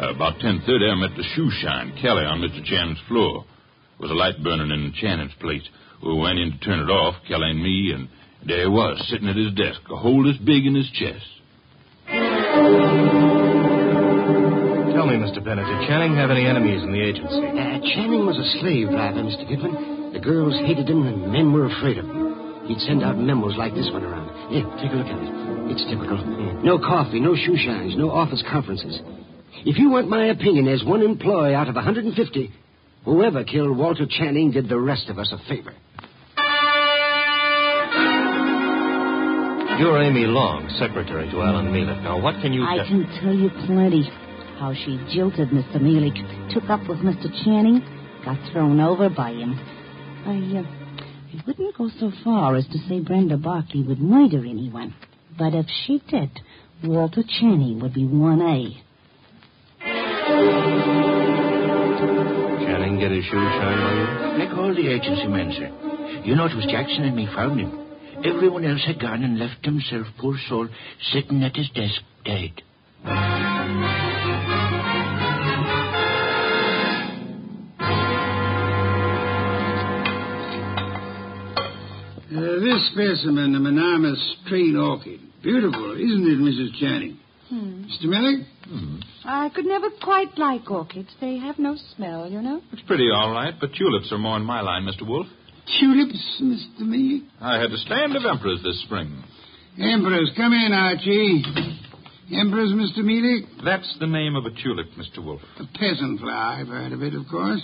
Uh, 0.00 0.16
about 0.16 0.40
10.30, 0.40 0.64
I 0.64 0.96
met 0.96 1.12
the 1.20 1.28
shoe 1.36 1.52
shine, 1.60 1.92
Kelly, 2.00 2.24
on 2.24 2.40
Mr. 2.40 2.64
Channing's 2.64 2.96
floor. 3.06 3.44
There 4.00 4.08
was 4.08 4.10
a 4.10 4.16
light 4.16 4.40
burning 4.42 4.72
in 4.72 4.96
Channing's 4.96 5.36
place. 5.36 5.68
We 6.02 6.16
went 6.16 6.38
in 6.40 6.52
to 6.56 6.58
turn 6.64 6.80
it 6.80 6.88
off, 6.88 7.20
Kelly 7.28 7.52
and 7.52 7.60
me, 7.62 7.92
and 7.92 8.08
there 8.48 8.64
he 8.64 8.72
was, 8.72 8.96
sitting 9.12 9.28
at 9.28 9.36
his 9.36 9.52
desk, 9.52 9.84
a 9.92 9.96
hole 10.00 10.24
this 10.24 10.40
big 10.40 10.64
in 10.64 10.74
his 10.74 10.88
chest. 10.96 11.28
Tell 14.96 15.04
me, 15.04 15.20
Mr. 15.20 15.44
Bennett, 15.44 15.68
did 15.68 15.92
Channing 15.92 16.16
have 16.16 16.32
any 16.32 16.48
enemies 16.48 16.80
in 16.82 16.88
the 16.96 17.04
agency? 17.04 17.44
Uh, 17.52 17.84
Channing 17.84 18.24
was 18.24 18.40
a 18.40 18.48
slave 18.64 18.88
driver, 18.88 19.20
Mr. 19.20 19.44
Goodwin. 19.44 19.95
The 20.16 20.22
girls 20.22 20.54
hated 20.64 20.88
him, 20.88 21.06
and 21.06 21.30
men 21.30 21.52
were 21.52 21.66
afraid 21.66 21.98
of 21.98 22.06
him. 22.06 22.64
He'd 22.64 22.80
send 22.88 23.04
out 23.04 23.18
memos 23.18 23.54
like 23.58 23.74
this 23.74 23.90
one 23.92 24.02
around. 24.02 24.32
Here, 24.48 24.64
take 24.80 24.90
a 24.90 24.96
look 24.96 25.12
at 25.12 25.20
it. 25.20 25.76
It's 25.76 25.84
typical. 25.92 26.16
No 26.64 26.78
coffee, 26.78 27.20
no 27.20 27.36
shoe 27.36 27.54
shines, 27.54 27.92
no 27.98 28.08
office 28.10 28.42
conferences. 28.50 28.98
If 29.66 29.76
you 29.76 29.90
want 29.90 30.08
my 30.08 30.28
opinion 30.28 30.68
as 30.68 30.82
one 30.82 31.02
employee 31.02 31.54
out 31.54 31.68
of 31.68 31.74
150, 31.74 32.16
whoever 33.04 33.44
killed 33.44 33.76
Walter 33.76 34.06
Channing 34.08 34.52
did 34.52 34.70
the 34.70 34.80
rest 34.80 35.10
of 35.10 35.18
us 35.18 35.30
a 35.32 35.38
favor. 35.50 35.74
You're 39.76 40.00
Amy 40.00 40.24
Long, 40.24 40.64
secretary 40.78 41.28
to 41.30 41.42
Alan 41.42 41.66
Mealik. 41.66 42.02
Now, 42.02 42.18
what 42.22 42.40
can 42.40 42.54
you 42.54 42.64
I 42.64 42.78
can 42.88 43.04
tell 43.20 43.34
you 43.34 43.50
plenty. 43.66 44.08
How 44.56 44.72
she 44.72 44.96
jilted 45.12 45.50
Mr. 45.50 45.76
Mealik, 45.76 46.16
took 46.54 46.70
up 46.70 46.88
with 46.88 47.00
Mr. 47.04 47.28
Channing, 47.44 47.84
got 48.24 48.38
thrown 48.50 48.80
over 48.80 49.10
by 49.10 49.32
him. 49.32 49.75
I, 50.26 50.58
uh, 50.58 50.62
I 50.62 51.42
wouldn't 51.46 51.76
go 51.76 51.88
so 52.00 52.10
far 52.24 52.56
as 52.56 52.66
to 52.66 52.78
say 52.88 52.98
Brenda 52.98 53.36
Barkley 53.36 53.82
would 53.84 54.00
murder 54.00 54.38
anyone. 54.38 54.92
But 55.38 55.54
if 55.54 55.66
she 55.84 56.02
did, 56.08 56.30
Walter 56.82 57.22
Channing 57.22 57.78
would 57.80 57.94
be 57.94 58.02
1A. 58.02 58.82
Channing 62.66 62.98
get 62.98 63.12
his 63.12 63.24
shoes 63.24 63.32
shine 63.32 63.78
on 63.78 63.96
you? 63.96 64.44
Like 64.44 64.58
all 64.58 64.74
the 64.74 64.88
agency 64.88 65.28
men, 65.28 65.52
sir. 65.56 66.22
You 66.24 66.34
know, 66.34 66.46
it 66.46 66.56
was 66.56 66.66
Jackson 66.68 67.04
and 67.04 67.14
me 67.14 67.28
found 67.32 67.60
him. 67.60 67.86
Everyone 68.24 68.64
else 68.64 68.82
had 68.84 69.00
gone 69.00 69.22
and 69.22 69.38
left 69.38 69.64
himself, 69.64 70.06
poor 70.18 70.36
soul, 70.48 70.68
sitting 71.12 71.44
at 71.44 71.54
his 71.54 71.68
desk, 71.70 72.02
dead. 72.24 72.62
Uh, 82.28 82.40
this 82.58 82.90
specimen, 82.90 83.54
a 83.54 83.60
monogamous 83.60 84.18
straight 84.44 84.74
orchid. 84.74 85.20
Beautiful, 85.42 85.92
isn't 85.92 86.26
it, 86.26 86.38
Mrs. 86.42 86.80
Channing? 86.80 87.18
Hmm. 87.48 87.84
Mr. 87.84 88.06
Mellick? 88.06 88.44
I 89.24 89.48
could 89.54 89.64
never 89.64 89.86
quite 90.02 90.36
like 90.36 90.68
orchids. 90.68 91.08
They 91.20 91.38
have 91.38 91.58
no 91.60 91.76
smell, 91.94 92.28
you 92.28 92.42
know. 92.42 92.60
It's 92.72 92.82
pretty 92.82 93.08
all 93.14 93.30
right, 93.30 93.54
but 93.60 93.70
tulips 93.78 94.10
are 94.10 94.18
more 94.18 94.36
in 94.36 94.42
my 94.44 94.60
line, 94.60 94.82
Mr. 94.82 95.06
Wolfe. 95.06 95.28
Tulips, 95.78 96.40
Mr. 96.42 96.80
Mellick? 96.82 97.22
I 97.40 97.60
had 97.60 97.70
a 97.70 97.78
stand 97.78 98.16
of 98.16 98.24
emperors 98.24 98.60
this 98.64 98.82
spring. 98.82 99.22
Emperors, 99.80 100.32
come 100.36 100.52
in, 100.52 100.72
Archie. 100.72 101.44
Emperors, 102.34 102.72
Mr. 102.72 103.04
Mellick? 103.04 103.46
That's 103.64 103.96
the 104.00 104.06
name 104.08 104.34
of 104.34 104.46
a 104.46 104.50
tulip, 104.50 104.88
Mr. 104.98 105.24
Wolfe. 105.24 105.42
A 105.60 105.78
peasant 105.78 106.18
flower. 106.18 106.60
I've 106.60 106.66
heard 106.66 106.92
of 106.92 107.02
it, 107.02 107.14
of 107.14 107.28
course. 107.30 107.62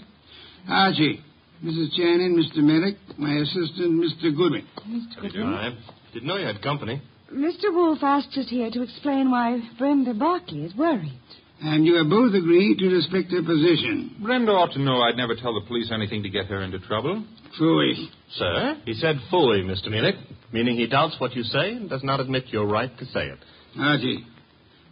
Archie, 0.68 1.20
Mrs. 1.64 1.92
Channing, 1.96 2.36
Mr. 2.36 2.58
Mellick, 2.58 2.96
my 3.18 3.34
assistant, 3.34 4.02
Mr. 4.02 4.36
Goodwin. 4.36 4.66
mr. 4.88 5.44
I 5.44 5.74
didn't 6.12 6.26
know 6.28 6.36
you 6.36 6.46
had 6.46 6.60
company. 6.60 7.00
Mr. 7.32 7.72
Wolfe 7.72 8.02
asked 8.02 8.36
us 8.36 8.48
here 8.48 8.70
to 8.70 8.82
explain 8.82 9.30
why 9.30 9.60
Brenda 9.78 10.12
Barkley 10.12 10.64
is 10.64 10.74
worried. 10.74 11.18
And 11.62 11.86
you 11.86 11.94
have 11.94 12.10
both 12.10 12.34
agreed 12.34 12.78
to 12.78 12.88
respect 12.88 13.30
her 13.30 13.42
position. 13.42 14.16
Brenda 14.20 14.50
ought 14.50 14.72
to 14.72 14.80
know 14.80 15.00
I'd 15.02 15.16
never 15.16 15.36
tell 15.36 15.54
the 15.54 15.64
police 15.66 15.90
anything 15.92 16.24
to 16.24 16.28
get 16.28 16.46
her 16.46 16.62
into 16.62 16.80
trouble. 16.80 17.24
Phooey. 17.60 18.08
Sir? 18.32 18.76
He 18.84 18.94
said 18.94 19.16
fully, 19.30 19.62
Mr. 19.62 19.86
Mealik, 19.86 20.18
meaning 20.52 20.76
he 20.76 20.88
doubts 20.88 21.14
what 21.20 21.36
you 21.36 21.44
say 21.44 21.72
and 21.74 21.88
does 21.88 22.02
not 22.02 22.18
admit 22.18 22.48
your 22.48 22.66
right 22.66 22.90
to 22.98 23.04
say 23.06 23.26
it. 23.26 23.38
Archie, 23.78 24.26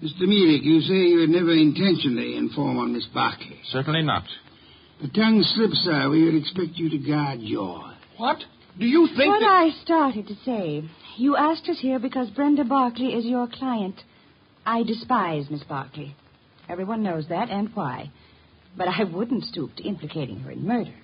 Mr. 0.02 0.22
Mellick, 0.22 0.62
you 0.62 0.80
say 0.82 0.94
you 0.94 1.18
would 1.20 1.30
never 1.30 1.52
intentionally 1.52 2.36
inform 2.36 2.78
on 2.78 2.92
Miss 2.92 3.06
Barkley. 3.12 3.58
Certainly 3.70 4.02
not. 4.02 4.24
The 5.02 5.08
tongue 5.08 5.42
slips, 5.42 5.78
sir. 5.78 6.10
We 6.10 6.24
would 6.24 6.34
expect 6.34 6.72
you 6.74 6.90
to 6.90 6.98
guard 6.98 7.40
yours. 7.40 7.94
What? 8.18 8.38
Do 8.78 8.84
you 8.86 9.08
think 9.16 9.28
what 9.28 9.40
that... 9.40 9.46
I 9.46 9.70
started 9.82 10.28
to 10.28 10.34
say. 10.44 10.84
You 11.16 11.36
asked 11.36 11.68
us 11.68 11.78
here 11.80 11.98
because 11.98 12.28
Brenda 12.30 12.64
Barclay 12.64 13.08
is 13.08 13.24
your 13.24 13.48
client. 13.48 13.96
I 14.66 14.82
despise 14.82 15.46
Miss 15.50 15.64
Barclay. 15.64 16.14
Everyone 16.68 17.02
knows 17.02 17.26
that 17.28 17.48
and 17.48 17.70
why. 17.74 18.10
But 18.76 18.88
I 18.88 19.04
wouldn't 19.04 19.44
stoop 19.44 19.74
to 19.76 19.82
implicating 19.82 20.40
her 20.40 20.50
in 20.50 20.66
murder. 20.66 20.94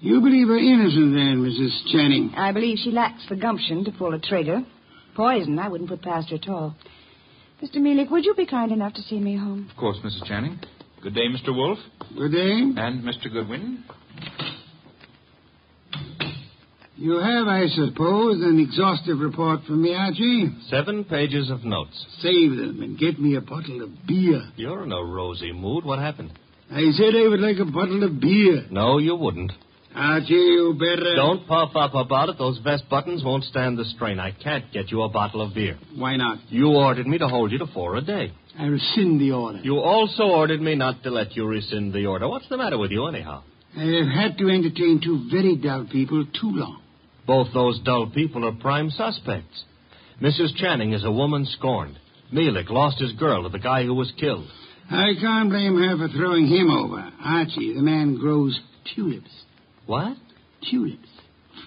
You 0.00 0.20
believe 0.20 0.46
her 0.48 0.58
innocent, 0.58 1.14
then, 1.14 1.42
Mrs. 1.42 1.92
Channing? 1.92 2.32
I 2.36 2.52
believe 2.52 2.78
she 2.78 2.90
lacks 2.90 3.26
the 3.28 3.36
gumption 3.36 3.84
to 3.84 3.92
pull 3.92 4.14
a 4.14 4.20
trigger. 4.20 4.62
Poison, 5.16 5.58
I 5.58 5.68
wouldn't 5.68 5.90
put 5.90 6.02
past 6.02 6.30
her 6.30 6.36
at 6.36 6.48
all. 6.48 6.76
Mr. 7.62 7.76
Mealik, 7.76 8.10
would 8.10 8.24
you 8.24 8.34
be 8.34 8.46
kind 8.46 8.70
enough 8.70 8.94
to 8.94 9.02
see 9.02 9.18
me 9.18 9.36
home? 9.36 9.68
Of 9.70 9.76
course, 9.76 9.96
Mrs. 10.04 10.24
Channing. 10.26 10.60
Good 11.06 11.14
day, 11.14 11.28
Mr. 11.28 11.54
Wolfe. 11.54 11.78
Good 12.18 12.32
day. 12.32 12.50
And 12.82 13.04
Mr. 13.04 13.32
Goodwin. 13.32 13.84
You 16.96 17.12
have, 17.20 17.46
I 17.46 17.68
suppose, 17.68 18.42
an 18.42 18.58
exhaustive 18.58 19.20
report 19.20 19.60
from 19.68 19.82
me, 19.82 19.94
Archie. 19.94 20.48
Seven 20.68 21.04
pages 21.04 21.48
of 21.48 21.62
notes. 21.62 22.04
Save 22.18 22.56
them 22.56 22.80
and 22.82 22.98
get 22.98 23.20
me 23.20 23.36
a 23.36 23.40
bottle 23.40 23.84
of 23.84 23.90
beer. 24.04 24.48
You're 24.56 24.82
in 24.82 24.90
a 24.90 25.00
rosy 25.00 25.52
mood. 25.52 25.84
What 25.84 26.00
happened? 26.00 26.36
I 26.72 26.90
said 26.90 27.14
I 27.14 27.28
would 27.28 27.38
like 27.38 27.58
a 27.60 27.70
bottle 27.70 28.02
of 28.02 28.18
beer. 28.18 28.66
No, 28.72 28.98
you 28.98 29.14
wouldn't. 29.14 29.52
Archie, 29.96 30.34
you 30.34 30.76
better. 30.78 31.14
Don't 31.16 31.46
puff 31.48 31.74
up 31.74 31.94
about 31.94 32.28
it. 32.28 32.36
Those 32.38 32.58
vest 32.58 32.84
buttons 32.90 33.24
won't 33.24 33.44
stand 33.44 33.78
the 33.78 33.84
strain. 33.84 34.20
I 34.20 34.30
can't 34.32 34.70
get 34.72 34.90
you 34.90 35.02
a 35.02 35.08
bottle 35.08 35.40
of 35.40 35.54
beer. 35.54 35.78
Why 35.94 36.16
not? 36.16 36.38
You 36.48 36.68
ordered 36.68 37.06
me 37.06 37.16
to 37.18 37.28
hold 37.28 37.50
you 37.50 37.58
to 37.58 37.66
four 37.68 37.96
a 37.96 38.02
day. 38.02 38.30
I 38.58 38.64
rescind 38.66 39.20
the 39.20 39.32
order. 39.32 39.58
You 39.58 39.78
also 39.78 40.24
ordered 40.24 40.60
me 40.60 40.74
not 40.74 41.02
to 41.04 41.10
let 41.10 41.34
you 41.34 41.46
rescind 41.46 41.94
the 41.94 42.06
order. 42.06 42.28
What's 42.28 42.48
the 42.48 42.58
matter 42.58 42.78
with 42.78 42.90
you, 42.90 43.06
anyhow? 43.06 43.42
I 43.76 43.84
have 43.84 44.08
had 44.08 44.38
to 44.38 44.48
entertain 44.48 45.00
two 45.02 45.28
very 45.30 45.56
dull 45.56 45.86
people 45.90 46.24
too 46.26 46.50
long. 46.50 46.82
Both 47.26 47.48
those 47.54 47.80
dull 47.80 48.10
people 48.14 48.46
are 48.46 48.52
prime 48.52 48.90
suspects. 48.90 49.64
Mrs. 50.22 50.56
Channing 50.56 50.92
is 50.92 51.04
a 51.04 51.10
woman 51.10 51.44
scorned. 51.46 51.98
Melik 52.32 52.70
lost 52.70 53.00
his 53.00 53.12
girl 53.12 53.42
to 53.42 53.48
the 53.48 53.58
guy 53.58 53.84
who 53.84 53.94
was 53.94 54.12
killed. 54.18 54.48
I 54.90 55.12
can't 55.20 55.50
blame 55.50 55.76
her 55.76 55.96
for 55.96 56.12
throwing 56.14 56.46
him 56.46 56.70
over. 56.70 57.10
Archie, 57.22 57.74
the 57.74 57.82
man 57.82 58.16
grows 58.18 58.58
tulips. 58.94 59.30
What? 59.86 60.16
Tulips. 60.68 61.08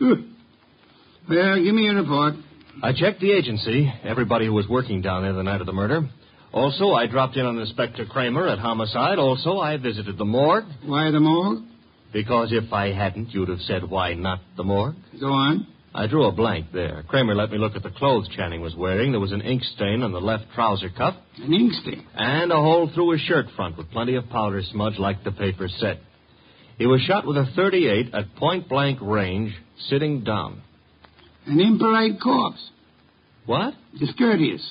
well, 0.01 1.63
give 1.63 1.73
me 1.73 1.88
a 1.88 1.93
report. 1.93 2.35
I 2.81 2.93
checked 2.93 3.19
the 3.19 3.31
agency, 3.31 3.91
everybody 4.03 4.45
who 4.45 4.53
was 4.53 4.67
working 4.67 5.01
down 5.01 5.23
there 5.23 5.33
the 5.33 5.43
night 5.43 5.61
of 5.61 5.67
the 5.67 5.73
murder. 5.73 6.07
Also, 6.51 6.91
I 6.91 7.07
dropped 7.07 7.35
in 7.35 7.45
on 7.45 7.57
Inspector 7.59 8.03
Cramer 8.07 8.47
at 8.47 8.59
homicide. 8.59 9.19
Also, 9.19 9.57
I 9.57 9.77
visited 9.77 10.17
the 10.17 10.25
morgue. 10.25 10.65
Why 10.85 11.11
the 11.11 11.19
morgue? 11.19 11.63
Because 12.11 12.49
if 12.51 12.73
I 12.73 12.91
hadn't, 12.91 13.31
you'd 13.31 13.49
have 13.49 13.59
said, 13.59 13.88
why 13.88 14.15
not 14.15 14.39
the 14.57 14.63
morgue? 14.63 14.95
Go 15.19 15.27
on. 15.27 15.67
I 15.93 16.07
drew 16.07 16.25
a 16.25 16.31
blank 16.31 16.67
there. 16.71 17.03
Cramer 17.07 17.35
let 17.35 17.51
me 17.51 17.57
look 17.57 17.75
at 17.75 17.83
the 17.83 17.89
clothes 17.89 18.29
Channing 18.35 18.61
was 18.61 18.75
wearing. 18.75 19.11
There 19.11 19.19
was 19.19 19.31
an 19.31 19.41
ink 19.41 19.63
stain 19.63 20.03
on 20.03 20.11
the 20.11 20.21
left 20.21 20.45
trouser 20.53 20.89
cuff. 20.89 21.15
An 21.38 21.53
ink 21.53 21.73
stain? 21.73 22.05
And 22.15 22.51
a 22.51 22.55
hole 22.55 22.89
through 22.93 23.11
his 23.11 23.21
shirt 23.21 23.45
front 23.55 23.77
with 23.77 23.89
plenty 23.91 24.15
of 24.15 24.29
powder 24.29 24.61
smudge 24.71 24.97
like 24.97 25.23
the 25.23 25.31
paper 25.31 25.67
said. 25.67 25.99
He 26.79 26.88
was 26.88 27.01
shot 27.01 27.27
with 27.27 27.38
a 27.38 27.45
38 27.55 28.15
at 28.15 28.36
point 28.38 28.69
blank 28.69 29.00
range, 29.01 29.53
sitting 29.89 30.24
down. 30.24 30.62
An 31.45 31.59
impolite 31.59 32.21
corpse. 32.21 32.69
What? 33.45 33.74
Discourteous. 34.00 34.63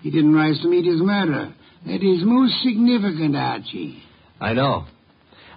He 0.00 0.10
didn't 0.10 0.34
rise 0.34 0.58
to 0.62 0.68
meet 0.68 0.86
his 0.86 1.00
murderer. 1.00 1.54
That 1.86 2.02
is 2.02 2.24
most 2.24 2.62
significant, 2.62 3.36
Archie. 3.36 4.02
I 4.40 4.54
know. 4.54 4.86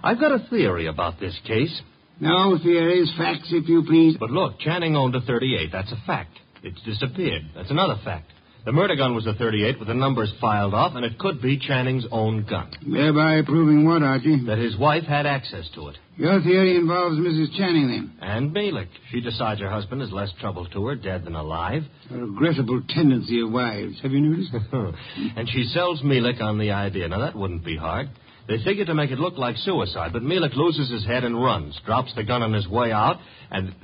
I've 0.02 0.20
got 0.20 0.32
a 0.32 0.46
theory 0.50 0.86
about 0.86 1.18
this 1.18 1.36
case. 1.46 1.80
No 2.20 2.58
theories, 2.62 3.10
facts, 3.16 3.48
if 3.50 3.66
you 3.68 3.82
please. 3.84 4.16
But 4.18 4.30
look, 4.30 4.58
Channing 4.60 4.94
owned 4.94 5.14
a 5.14 5.20
38. 5.22 5.70
That's 5.72 5.92
a 5.92 6.06
fact. 6.06 6.36
It's 6.62 6.80
disappeared. 6.82 7.42
That's 7.54 7.70
another 7.70 7.98
fact. 8.04 8.30
The 8.64 8.72
murder 8.72 8.96
gun 8.96 9.14
was 9.14 9.26
a 9.26 9.34
38 9.34 9.78
with 9.78 9.88
the 9.88 9.94
numbers 9.94 10.32
filed 10.40 10.74
off, 10.74 10.94
and 10.94 11.04
it 11.04 11.18
could 11.18 11.40
be 11.40 11.58
Channing's 11.58 12.06
own 12.10 12.44
gun. 12.44 12.70
Thereby 12.86 13.40
proving 13.46 13.86
what, 13.86 14.02
Archie? 14.02 14.44
That 14.46 14.58
his 14.58 14.76
wife 14.76 15.04
had 15.04 15.26
access 15.26 15.68
to 15.74 15.88
it. 15.88 15.96
Your 16.16 16.42
theory 16.42 16.76
involves 16.76 17.16
Mrs. 17.16 17.56
Channing, 17.56 17.88
then? 17.88 18.12
And 18.20 18.52
Melik. 18.52 18.88
She 19.10 19.20
decides 19.20 19.60
her 19.60 19.70
husband 19.70 20.02
is 20.02 20.10
less 20.10 20.30
trouble 20.40 20.66
to 20.66 20.86
her, 20.86 20.96
dead 20.96 21.24
than 21.24 21.34
alive. 21.34 21.82
A 22.10 22.18
regrettable 22.18 22.82
tendency 22.88 23.40
of 23.40 23.52
wives. 23.52 24.00
Have 24.02 24.10
you 24.10 24.20
noticed? 24.20 24.52
and 25.36 25.48
she 25.48 25.64
sells 25.72 26.02
Melik 26.02 26.40
on 26.40 26.58
the 26.58 26.72
idea. 26.72 27.08
Now, 27.08 27.20
that 27.20 27.36
wouldn't 27.36 27.64
be 27.64 27.76
hard. 27.76 28.08
They 28.48 28.62
figure 28.64 28.84
to 28.86 28.94
make 28.94 29.10
it 29.10 29.18
look 29.18 29.38
like 29.38 29.56
suicide, 29.58 30.12
but 30.12 30.22
Melik 30.22 30.54
loses 30.54 30.90
his 30.90 31.06
head 31.06 31.22
and 31.22 31.40
runs, 31.40 31.78
drops 31.86 32.12
the 32.16 32.24
gun 32.24 32.42
on 32.42 32.52
his 32.52 32.66
way 32.66 32.92
out, 32.92 33.18
and. 33.50 33.74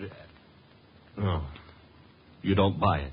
Uh, 1.16 1.22
oh. 1.22 1.46
You 2.42 2.54
don't 2.54 2.78
buy 2.78 2.98
it. 2.98 3.12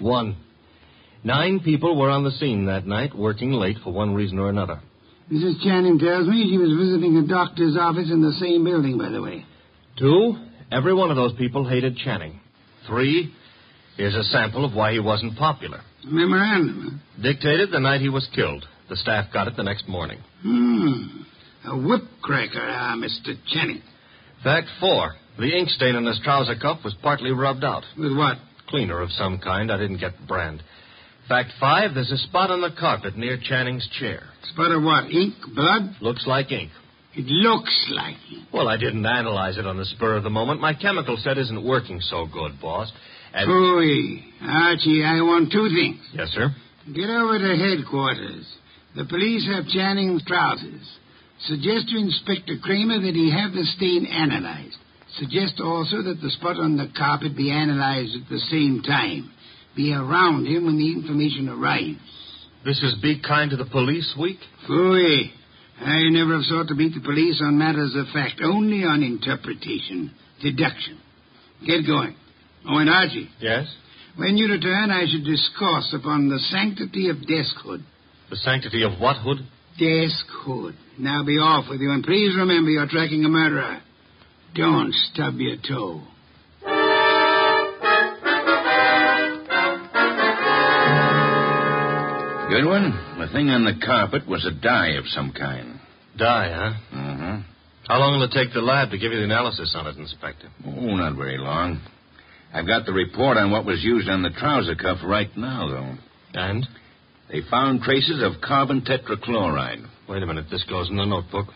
One. 0.00 0.36
Nine 1.22 1.60
people 1.60 1.96
were 1.98 2.10
on 2.10 2.24
the 2.24 2.30
scene 2.32 2.66
that 2.66 2.86
night, 2.86 3.14
working 3.14 3.52
late 3.52 3.76
for 3.84 3.92
one 3.92 4.14
reason 4.14 4.38
or 4.38 4.48
another. 4.48 4.80
Mrs. 5.30 5.62
Channing 5.62 5.98
tells 5.98 6.26
me 6.26 6.48
she 6.50 6.58
was 6.58 6.72
visiting 6.76 7.16
a 7.18 7.26
doctor's 7.26 7.76
office 7.78 8.10
in 8.10 8.20
the 8.22 8.32
same 8.40 8.64
building, 8.64 8.98
by 8.98 9.10
the 9.10 9.22
way. 9.22 9.44
Two. 9.98 10.36
Every 10.72 10.94
one 10.94 11.10
of 11.10 11.16
those 11.16 11.34
people 11.34 11.68
hated 11.68 11.96
Channing. 11.98 12.40
Three. 12.86 13.32
Here's 13.96 14.14
a 14.14 14.22
sample 14.24 14.64
of 14.64 14.72
why 14.74 14.92
he 14.92 15.00
wasn't 15.00 15.36
popular. 15.36 15.80
Memorandum. 16.04 17.02
Dictated 17.20 17.70
the 17.70 17.80
night 17.80 18.00
he 18.00 18.08
was 18.08 18.28
killed. 18.34 18.64
The 18.88 18.96
staff 18.96 19.32
got 19.32 19.46
it 19.46 19.56
the 19.56 19.62
next 19.62 19.86
morning. 19.88 20.18
Hmm. 20.42 21.22
A 21.66 21.74
whipcracker, 21.74 22.56
ah, 22.56 22.96
Mr. 22.96 23.34
Channing. 23.52 23.82
Fact 24.42 24.68
four. 24.80 25.14
The 25.38 25.56
ink 25.56 25.68
stain 25.68 25.94
on 25.96 26.06
his 26.06 26.20
trouser 26.24 26.54
cuff 26.60 26.78
was 26.82 26.94
partly 27.02 27.30
rubbed 27.30 27.62
out. 27.62 27.84
With 27.96 28.16
what? 28.16 28.38
Cleaner 28.70 29.00
of 29.00 29.10
some 29.10 29.38
kind. 29.38 29.70
I 29.70 29.76
didn't 29.76 29.98
get 29.98 30.12
the 30.18 30.26
brand. 30.26 30.62
Fact 31.28 31.50
five, 31.60 31.94
there's 31.94 32.10
a 32.10 32.16
spot 32.16 32.50
on 32.50 32.60
the 32.60 32.70
carpet 32.78 33.16
near 33.16 33.38
Channing's 33.40 33.88
chair. 33.98 34.22
Spot 34.52 34.72
of 34.72 34.82
what? 34.82 35.10
Ink? 35.10 35.34
Blood? 35.54 35.96
Looks 36.00 36.26
like 36.26 36.50
ink. 36.50 36.70
It 37.14 37.26
looks 37.26 37.90
like 37.94 38.16
ink. 38.32 38.48
Well, 38.52 38.68
I 38.68 38.76
didn't 38.76 39.04
analyze 39.04 39.58
it 39.58 39.66
on 39.66 39.76
the 39.76 39.84
spur 39.84 40.16
of 40.16 40.22
the 40.22 40.30
moment. 40.30 40.60
My 40.60 40.74
chemical 40.74 41.16
set 41.18 41.38
isn't 41.38 41.64
working 41.64 42.00
so 42.00 42.26
good, 42.26 42.60
boss. 42.60 42.90
And... 43.32 43.48
Archie, 44.42 45.04
I 45.04 45.20
want 45.22 45.52
two 45.52 45.68
things. 45.68 46.00
Yes, 46.12 46.28
sir. 46.30 46.50
Get 46.92 47.10
over 47.10 47.38
to 47.38 47.56
headquarters. 47.56 48.46
The 48.96 49.04
police 49.04 49.46
have 49.46 49.66
Channing's 49.68 50.24
trousers. 50.24 50.98
Suggest 51.46 51.88
to 51.88 51.96
Inspector 51.96 52.54
Cramer 52.62 53.00
that 53.00 53.14
he 53.14 53.30
have 53.30 53.52
the 53.52 53.64
stain 53.76 54.06
analyzed. 54.06 54.76
Suggest 55.20 55.60
also 55.60 56.00
that 56.02 56.18
the 56.22 56.30
spot 56.30 56.56
on 56.56 56.78
the 56.78 56.88
carpet 56.96 57.36
be 57.36 57.50
analyzed 57.50 58.16
at 58.16 58.28
the 58.30 58.40
same 58.50 58.82
time. 58.82 59.30
Be 59.76 59.92
around 59.92 60.46
him 60.46 60.64
when 60.64 60.78
the 60.78 60.92
information 60.92 61.46
arrives. 61.46 62.00
This 62.64 62.82
is 62.82 62.94
Be 63.02 63.20
Kind 63.20 63.50
to 63.50 63.58
the 63.58 63.66
Police 63.66 64.14
Week? 64.18 64.38
Phooey. 64.66 65.30
I 65.78 66.08
never 66.08 66.34
have 66.36 66.44
sought 66.44 66.68
to 66.68 66.74
beat 66.74 66.94
the 66.94 67.04
police 67.04 67.38
on 67.42 67.58
matters 67.58 67.94
of 67.96 68.06
fact, 68.14 68.40
only 68.42 68.82
on 68.84 69.02
interpretation, 69.02 70.10
deduction. 70.42 70.98
Get 71.66 71.86
going. 71.86 72.16
Oh, 72.66 72.78
and 72.78 72.88
Archie. 72.88 73.28
Yes? 73.40 73.66
When 74.16 74.38
you 74.38 74.48
return, 74.48 74.90
I 74.90 75.04
should 75.04 75.24
discourse 75.24 75.94
upon 75.94 76.28
the 76.28 76.38
sanctity 76.48 77.10
of 77.10 77.16
deskhood. 77.16 77.82
The 78.30 78.36
sanctity 78.36 78.84
of 78.84 78.98
what 78.98 79.16
hood? 79.16 79.38
Deskhood. 79.78 80.76
Now 80.98 81.24
be 81.24 81.36
off 81.36 81.66
with 81.68 81.80
you, 81.80 81.90
and 81.92 82.04
please 82.04 82.34
remember 82.36 82.70
you're 82.70 82.88
tracking 82.88 83.24
a 83.24 83.28
murderer. 83.28 83.80
Don't 84.54 84.92
stub 84.92 85.34
your 85.38 85.56
toe. 85.56 86.02
Good 92.50 92.66
one. 92.66 92.90
The 93.20 93.28
thing 93.32 93.48
on 93.48 93.64
the 93.64 93.78
carpet 93.84 94.26
was 94.26 94.44
a 94.44 94.50
dye 94.50 94.94
of 94.98 95.06
some 95.06 95.32
kind. 95.32 95.78
Dye, 96.18 96.50
huh? 96.52 96.96
Mm-hmm. 96.96 97.40
How 97.86 97.98
long 97.98 98.18
will 98.18 98.24
it 98.24 98.32
take 98.32 98.52
the 98.52 98.60
lab 98.60 98.90
to 98.90 98.98
give 98.98 99.12
you 99.12 99.18
the 99.18 99.24
analysis 99.24 99.72
on 99.76 99.86
it, 99.86 99.96
Inspector? 99.96 100.48
Oh, 100.66 100.96
not 100.96 101.16
very 101.16 101.38
long. 101.38 101.80
I've 102.52 102.66
got 102.66 102.86
the 102.86 102.92
report 102.92 103.36
on 103.36 103.52
what 103.52 103.64
was 103.64 103.84
used 103.84 104.08
on 104.08 104.22
the 104.22 104.30
trouser 104.30 104.74
cuff 104.74 104.98
right 105.04 105.30
now, 105.36 105.68
though. 105.68 105.94
And? 106.40 106.66
They 107.30 107.42
found 107.48 107.82
traces 107.82 108.20
of 108.20 108.40
carbon 108.42 108.82
tetrachloride. 108.82 109.86
Wait 110.08 110.22
a 110.22 110.26
minute. 110.26 110.46
This 110.50 110.64
goes 110.64 110.90
in 110.90 110.96
the 110.96 111.04
notebook. 111.04 111.46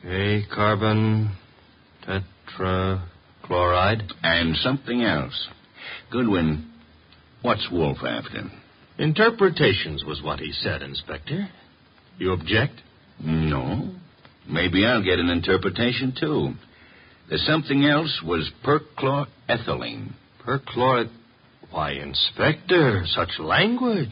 Okay, 0.00 0.44
carbon 0.54 1.36
tetrachloride. 2.06 4.12
And 4.22 4.56
something 4.56 5.02
else. 5.02 5.48
Goodwin, 6.10 6.70
what's 7.42 7.68
Wolfe 7.70 8.04
after? 8.04 8.50
Interpretations 8.98 10.04
was 10.04 10.22
what 10.22 10.40
he 10.40 10.52
said, 10.52 10.82
Inspector. 10.82 11.48
You 12.18 12.32
object? 12.32 12.80
No. 13.20 13.90
Maybe 14.48 14.86
I'll 14.86 15.04
get 15.04 15.18
an 15.18 15.28
interpretation, 15.28 16.14
too. 16.18 16.54
The 17.28 17.38
something 17.38 17.84
else 17.84 18.22
was 18.24 18.50
perchlorethylene. 18.64 20.12
Perchlor... 20.46 21.10
Why, 21.70 21.92
Inspector, 21.92 23.02
such 23.06 23.40
language. 23.40 24.10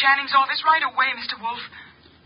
Channing's 0.00 0.32
office 0.32 0.64
right 0.64 0.80
away, 0.82 1.12
Mr. 1.20 1.36
Wolfe. 1.36 1.66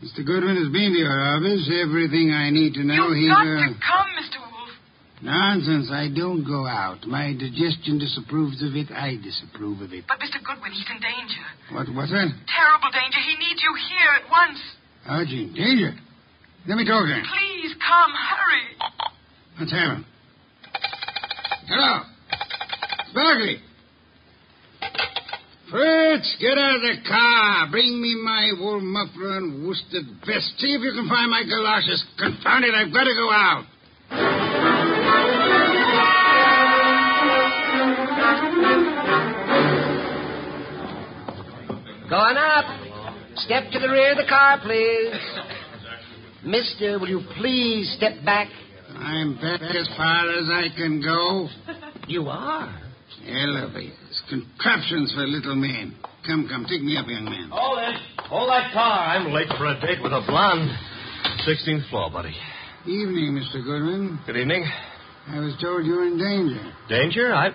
Mr. 0.02 0.22
Goodwin 0.22 0.54
has 0.56 0.70
been 0.70 0.94
to 0.94 1.00
your 1.02 1.18
office. 1.18 1.66
Everything 1.66 2.30
I 2.30 2.50
need 2.54 2.74
to 2.78 2.84
know. 2.86 3.10
You've 3.10 3.26
He's, 3.26 3.34
got 3.34 3.42
uh, 3.42 3.66
to 3.66 3.74
come, 3.82 4.08
Mr. 4.14 4.38
Wolfe. 4.38 4.74
Nonsense. 5.22 5.88
I 5.90 6.06
don't 6.12 6.44
go 6.44 6.66
out. 6.66 7.02
My 7.06 7.32
digestion 7.34 7.98
disapproves 7.98 8.62
of 8.62 8.76
it. 8.78 8.92
I 8.94 9.16
disapprove 9.18 9.80
of 9.82 9.90
it. 9.90 10.04
But 10.06 10.22
Mr. 10.22 10.38
Goodwin, 10.38 10.70
he's 10.70 10.86
in 10.86 11.00
danger. 11.02 11.44
What, 11.74 11.90
what's 11.98 12.12
that? 12.14 12.30
Terrible 12.46 12.90
danger. 12.94 13.18
He 13.24 13.34
needs 13.42 13.58
you 13.58 13.72
here 13.90 14.12
at 14.22 14.26
once. 14.30 14.60
Archie, 15.08 15.50
danger. 15.50 15.98
Let 16.68 16.76
me 16.78 16.84
talk 16.86 17.06
to 17.06 17.12
him. 17.12 17.24
Please 17.26 17.74
come. 17.82 18.12
Hurry. 18.14 18.66
Let's 19.58 19.72
have 19.72 19.90
him. 19.98 20.04
Hello. 21.66 22.02
Barkley. 23.14 23.58
Fritz, 25.74 26.36
get 26.38 26.56
out 26.56 26.76
of 26.76 26.82
the 26.82 26.94
car. 27.08 27.66
Bring 27.68 28.00
me 28.00 28.14
my 28.22 28.52
wool 28.60 28.80
muffler 28.80 29.38
and 29.38 29.66
worsted 29.66 30.06
vest. 30.24 30.54
See 30.58 30.68
if 30.68 30.80
you 30.82 30.92
can 30.92 31.08
find 31.08 31.28
my 31.28 31.42
galoshes. 31.42 32.04
Confound 32.16 32.64
it, 32.64 32.74
I've 32.74 32.92
got 32.92 33.02
to 33.02 33.14
go 33.18 33.28
out. 33.32 33.64
Going 42.08 42.36
up. 42.36 42.66
Step 43.38 43.72
to 43.72 43.80
the 43.80 43.88
rear 43.88 44.12
of 44.12 44.18
the 44.18 44.28
car, 44.28 44.60
please. 44.62 45.12
Mister, 46.44 47.00
will 47.00 47.08
you 47.08 47.22
please 47.36 47.92
step 47.96 48.24
back? 48.24 48.46
I'm 48.96 49.34
back 49.34 49.60
as 49.60 49.88
far 49.96 50.30
as 50.38 50.48
I 50.52 50.68
can 50.76 51.02
go. 51.02 51.48
You 52.06 52.28
are. 52.28 52.80
Elevators, 53.26 53.98
contraptions 54.42 55.12
for 55.14 55.26
little 55.26 55.54
men. 55.54 55.94
Come, 56.26 56.48
come, 56.48 56.66
take 56.68 56.82
me 56.82 56.96
up, 56.96 57.06
young 57.06 57.24
man. 57.24 57.50
Hold 57.52 57.78
it. 57.78 58.00
Hold 58.26 58.48
that 58.48 58.72
car. 58.72 59.14
I'm 59.14 59.32
late 59.32 59.48
for 59.58 59.66
a 59.66 59.78
date 59.80 60.02
with 60.02 60.12
a 60.12 60.22
blonde. 60.26 60.70
16th 61.46 61.88
floor, 61.90 62.10
buddy. 62.10 62.34
Evening, 62.86 63.38
Mr. 63.38 63.62
Goodwin. 63.64 64.18
Good 64.26 64.36
evening. 64.36 64.64
I 65.28 65.38
was 65.40 65.54
told 65.60 65.86
you 65.86 65.96
were 65.96 66.06
in 66.06 66.18
danger. 66.18 66.72
Danger? 66.88 67.34
I. 67.34 67.50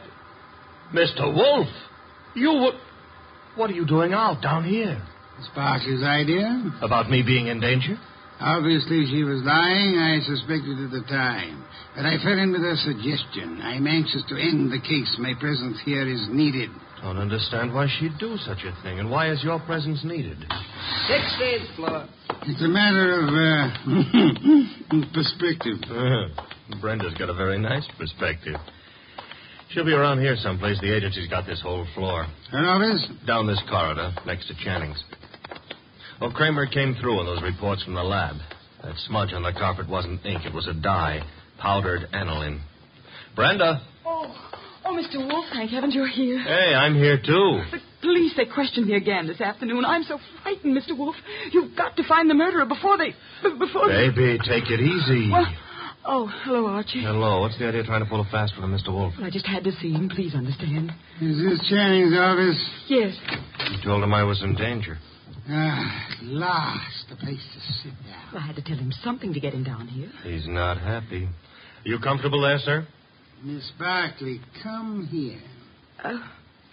Mr. 0.94 1.34
Wolfe! 1.34 1.68
You 2.36 2.50
were. 2.50 2.80
What 3.56 3.70
are 3.70 3.74
you 3.74 3.86
doing 3.86 4.14
out 4.14 4.42
down 4.42 4.64
here? 4.64 5.02
It's 5.38 5.50
Barkley's 5.56 6.04
idea. 6.04 6.72
About 6.82 7.10
me 7.10 7.24
being 7.26 7.48
in 7.48 7.60
danger? 7.60 7.98
Obviously, 8.40 9.06
she 9.12 9.24
was 9.24 9.44
lying. 9.44 10.00
I 10.00 10.20
suspected 10.24 10.80
at 10.80 10.92
the 10.92 11.04
time. 11.10 11.66
But 11.96 12.06
I 12.06 12.16
fell 12.24 12.40
in 12.40 12.52
with 12.52 12.62
her 12.62 12.76
suggestion. 12.78 13.60
I'm 13.62 13.86
anxious 13.86 14.24
to 14.30 14.36
end 14.40 14.72
the 14.72 14.80
case. 14.80 15.12
My 15.20 15.34
presence 15.40 15.78
here 15.84 16.08
is 16.08 16.28
needed. 16.32 16.70
Don't 17.02 17.18
understand 17.18 17.74
why 17.74 17.88
she'd 18.00 18.18
do 18.20 18.38
such 18.38 18.60
a 18.64 18.76
thing, 18.84 19.00
and 19.00 19.10
why 19.10 19.32
is 19.32 19.44
your 19.44 19.60
presence 19.60 20.04
needed? 20.04 20.38
16th 21.10 21.76
floor. 21.76 22.08
It's 22.44 22.62
a 22.62 22.68
matter 22.68 23.20
of 23.20 23.28
uh, 23.28 23.70
perspective. 25.14 25.80
Uh, 25.90 26.80
Brenda's 26.80 27.14
got 27.16 27.30
a 27.30 27.34
very 27.34 27.58
nice 27.58 27.88
perspective. 27.98 28.56
She'll 29.72 29.86
be 29.86 29.94
around 29.94 30.20
here 30.20 30.36
someplace. 30.38 30.80
The 30.82 30.96
agency's 30.96 31.28
got 31.28 31.46
this 31.46 31.62
whole 31.62 31.86
floor. 31.94 32.26
Her 32.52 32.66
office? 32.66 33.06
Down 33.28 33.48
this 33.48 33.62
corridor, 33.70 34.14
next 34.26 34.48
to 34.48 34.56
Channing's. 34.64 35.02
Well, 36.22 36.32
Cramer 36.32 36.66
came 36.66 36.96
through 37.00 37.20
on 37.20 37.26
those 37.26 37.42
reports 37.42 37.84
from 37.84 37.96
the 37.96 38.04
lab. 38.04 38.36
That 38.84 38.96
smudge 39.08 39.32
on 39.34 39.44
the 39.44 39.54
carpet 39.54 39.88
wasn't 39.90 40.26
ink, 40.26 40.46
it 40.46 40.54
was 40.54 40.68
a 40.68 40.74
dye, 40.74 41.22
powdered 41.60 42.08
aniline. 42.12 42.62
Brenda! 43.36 43.82
Oh, 44.06 44.36
oh, 44.86 44.92
Mr. 44.92 45.26
Wolfe, 45.26 45.46
thank 45.54 45.72
heavens 45.72 45.96
you're 45.96 46.08
here. 46.08 46.40
Hey, 46.40 46.74
I'm 46.76 46.96
here 46.96 47.18
too. 47.18 47.62
The 47.72 47.80
police, 48.02 48.34
they 48.36 48.46
questioned 48.46 48.88
me 48.88 48.96
again 48.96 49.28
this 49.28 49.40
afternoon. 49.40 49.86
I'm 49.86 50.04
so 50.04 50.20
frightened, 50.44 50.76
Mr. 50.76 50.98
Wolfe. 50.98 51.16
You've 51.52 51.76
got 51.78 51.96
to 51.98 52.04
find 52.08 52.30
the 52.30 52.34
murderer 52.34 52.66
before 52.66 52.98
they... 52.98 53.14
Before 53.58 53.88
they... 53.88 54.10
Baby, 54.10 54.40
take 54.40 54.70
it 54.70 54.82
easy. 54.82 55.30
Well, 55.32 55.48
oh, 56.06 56.32
hello, 56.44 56.66
Archie. 56.66 57.02
Hello. 57.02 57.42
What's 57.42 57.58
the 57.60 57.68
idea 57.68 57.82
of 57.82 57.86
trying 57.86 58.04
to 58.04 58.10
pull 58.10 58.22
a 58.22 58.30
fast 58.30 58.60
one 58.60 58.70
on 58.70 58.78
Mr. 58.78 58.92
Wolfe? 58.92 59.14
I 59.22 59.30
just 59.30 59.46
had 59.46 59.64
to 59.64 59.72
see 59.74 59.92
him. 59.94 60.10
Please 60.10 60.36
understand. 60.36 60.92
Is 61.22 61.38
this 61.38 61.70
Channing's 61.70 62.14
office? 62.18 62.62
Yes. 62.88 63.16
You 63.72 63.78
told 63.86 64.04
him 64.04 64.14
I 64.14 64.24
was 64.24 64.42
in 64.42 64.56
danger. 64.56 64.98
Ah, 65.52 66.08
at 66.20 66.24
last, 66.26 67.06
a 67.12 67.16
place 67.16 67.44
to 67.54 67.74
sit 67.82 67.94
down. 68.08 68.36
I 68.42 68.46
had 68.46 68.56
to 68.56 68.62
tell 68.62 68.78
him 68.78 68.92
something 69.04 69.34
to 69.34 69.40
get 69.40 69.54
him 69.54 69.64
down 69.64 69.88
here. 69.88 70.12
He's 70.24 70.48
not 70.48 70.78
happy. 70.78 71.26
Are 71.26 71.88
You 71.90 72.00
comfortable 72.00 72.42
there, 72.42 72.60
sir? 72.60 72.86
Miss 73.44 73.72
Barkley, 73.80 74.42
come 74.62 75.08
here. 75.10 75.40
Uh, 76.04 76.20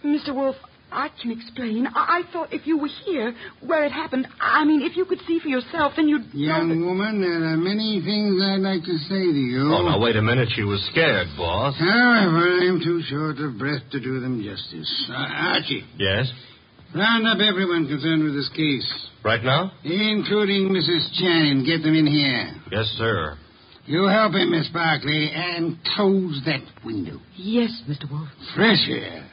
Mr. 0.05 0.35
Wolfe, 0.35 0.57
I 0.93 1.09
can 1.23 1.31
explain. 1.31 1.87
I-, 1.87 2.21
I 2.27 2.33
thought 2.33 2.53
if 2.53 2.67
you 2.67 2.77
were 2.79 2.89
here, 3.07 3.35
where 3.65 3.85
it 3.85 3.93
happened, 3.93 4.27
I 4.41 4.65
mean, 4.65 4.83
if 4.83 4.97
you 4.97 5.05
could 5.07 5.21
see 5.27 5.39
for 5.41 5.49
yourself, 5.49 5.93
then 5.97 6.09
you'd. 6.09 6.27
Young 6.35 6.69
know 6.69 6.75
that- 6.75 6.87
woman, 6.87 7.21
there 7.23 7.45
are 7.45 7.57
many 7.57 8.03
things 8.05 8.41
I'd 8.43 8.61
like 8.61 8.83
to 8.85 8.99
say 8.99 9.25
to 9.33 9.39
you. 9.39 9.73
Oh, 9.73 9.83
now, 9.89 9.99
wait 10.01 10.17
a 10.17 10.23
minute. 10.23 10.49
She 10.55 10.65
was 10.65 10.85
scared, 10.91 11.29
boss. 11.37 11.77
However, 11.79 12.59
I'm 12.59 12.81
too 12.81 13.01
short 13.09 13.39
of 13.39 13.59
breath 13.59 13.83
to 13.93 14.01
do 14.01 14.21
them 14.21 14.43
justice. 14.45 15.07
Uh, 15.09 15.15
Archie, 15.15 15.85
Yes? 15.99 16.31
Round 16.95 17.27
up 17.27 17.39
everyone 17.41 17.87
concerned 17.89 18.25
with 18.25 18.35
this 18.35 18.49
case, 18.57 19.09
Right 19.25 19.43
now? 19.43 19.73
including 19.85 20.69
Mrs. 20.71 21.13
Channing. 21.19 21.65
Get 21.65 21.83
them 21.83 21.95
in 21.95 22.07
here. 22.07 22.55
Yes, 22.71 22.87
sir. 22.97 23.37
You 23.87 24.05
help 24.09 24.35
him, 24.35 24.51
Miss 24.51 24.69
Barkley, 24.69 25.31
and 25.35 25.77
close 25.95 26.41
that 26.47 26.63
window. 26.85 27.21
Yes, 27.37 27.71
Mr. 27.89 28.11
Wolfe. 28.11 28.29
Fresh 28.55 28.89
air. 28.89 29.29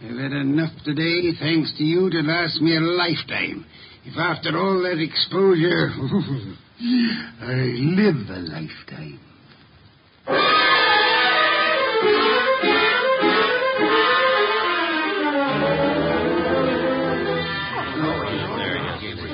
I've 0.00 0.16
had 0.16 0.32
enough 0.32 0.70
today, 0.84 1.32
thanks 1.40 1.72
to 1.78 1.84
you, 1.84 2.08
to 2.10 2.20
last 2.20 2.60
me 2.60 2.76
a 2.76 2.80
lifetime. 2.80 3.66
If 4.04 4.16
after 4.16 4.56
all 4.56 4.80
that 4.82 5.00
exposure, 5.02 5.90
I 7.42 7.54
live 7.98 8.30
a 8.30 8.40
lifetime. 8.48 9.18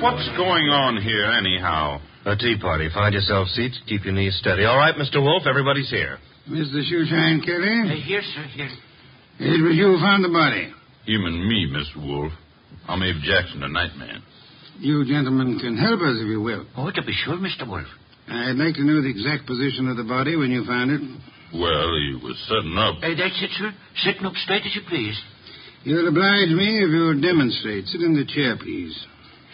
What's 0.05 0.29
going 0.37 0.69
on 0.69 1.01
here, 1.01 1.33
anyhow? 1.33 1.97
A 2.29 2.37
tea 2.37 2.61
party. 2.61 2.93
Find 2.93 3.09
yourself 3.09 3.47
seats. 3.57 3.73
Keep 3.89 4.05
your 4.05 4.13
knees 4.13 4.37
steady. 4.37 4.61
All 4.61 4.77
right, 4.77 4.93
Mr. 4.93 5.17
Wolfe. 5.17 5.49
Everybody's 5.49 5.89
here. 5.89 6.21
Mr. 6.45 6.77
Shoeshine 6.85 7.41
Kelly, 7.41 8.05
here, 8.05 8.21
sir, 8.21 8.45
here. 8.53 8.69
it 9.41 9.65
was 9.65 9.73
you 9.73 9.89
who 9.89 9.97
found 9.97 10.21
the 10.23 10.29
body. 10.29 10.69
Him 11.09 11.25
and 11.25 11.41
me, 11.49 11.73
Mr. 11.73 12.05
Wolfe. 12.05 12.37
I'm 12.87 13.01
Abe 13.01 13.17
Jackson, 13.25 13.61
the 13.61 13.67
night 13.67 13.97
man. 13.97 14.21
You 14.77 15.09
gentlemen 15.09 15.57
can 15.57 15.75
help 15.75 15.97
us 16.01 16.21
if 16.21 16.29
you 16.29 16.39
will. 16.39 16.69
Oh, 16.77 16.91
to 16.93 17.01
be 17.01 17.13
sure, 17.25 17.41
Mr. 17.41 17.65
Wolfe. 17.65 17.89
I'd 18.29 18.61
like 18.61 18.75
to 18.75 18.85
know 18.85 19.01
the 19.01 19.09
exact 19.09 19.49
position 19.49 19.89
of 19.89 19.97
the 19.97 20.05
body 20.05 20.35
when 20.35 20.51
you 20.53 20.69
found 20.69 20.91
it. 20.93 21.01
Well, 21.49 21.89
he 21.97 22.13
was 22.21 22.37
sitting 22.45 22.77
up. 22.77 23.01
Uh, 23.01 23.09
that's 23.17 23.41
it, 23.41 23.49
sir. 23.57 23.73
Sitting 24.05 24.25
up 24.29 24.37
straight 24.37 24.69
as 24.69 24.75
you 24.75 24.85
please. 24.87 25.17
You'll 25.81 26.09
oblige 26.09 26.53
me 26.53 26.85
if 26.85 26.93
you'll 26.93 27.17
demonstrate. 27.19 27.89
Sit 27.89 28.01
in 28.01 28.13
the 28.13 28.25
chair, 28.29 28.53
please. 28.61 28.93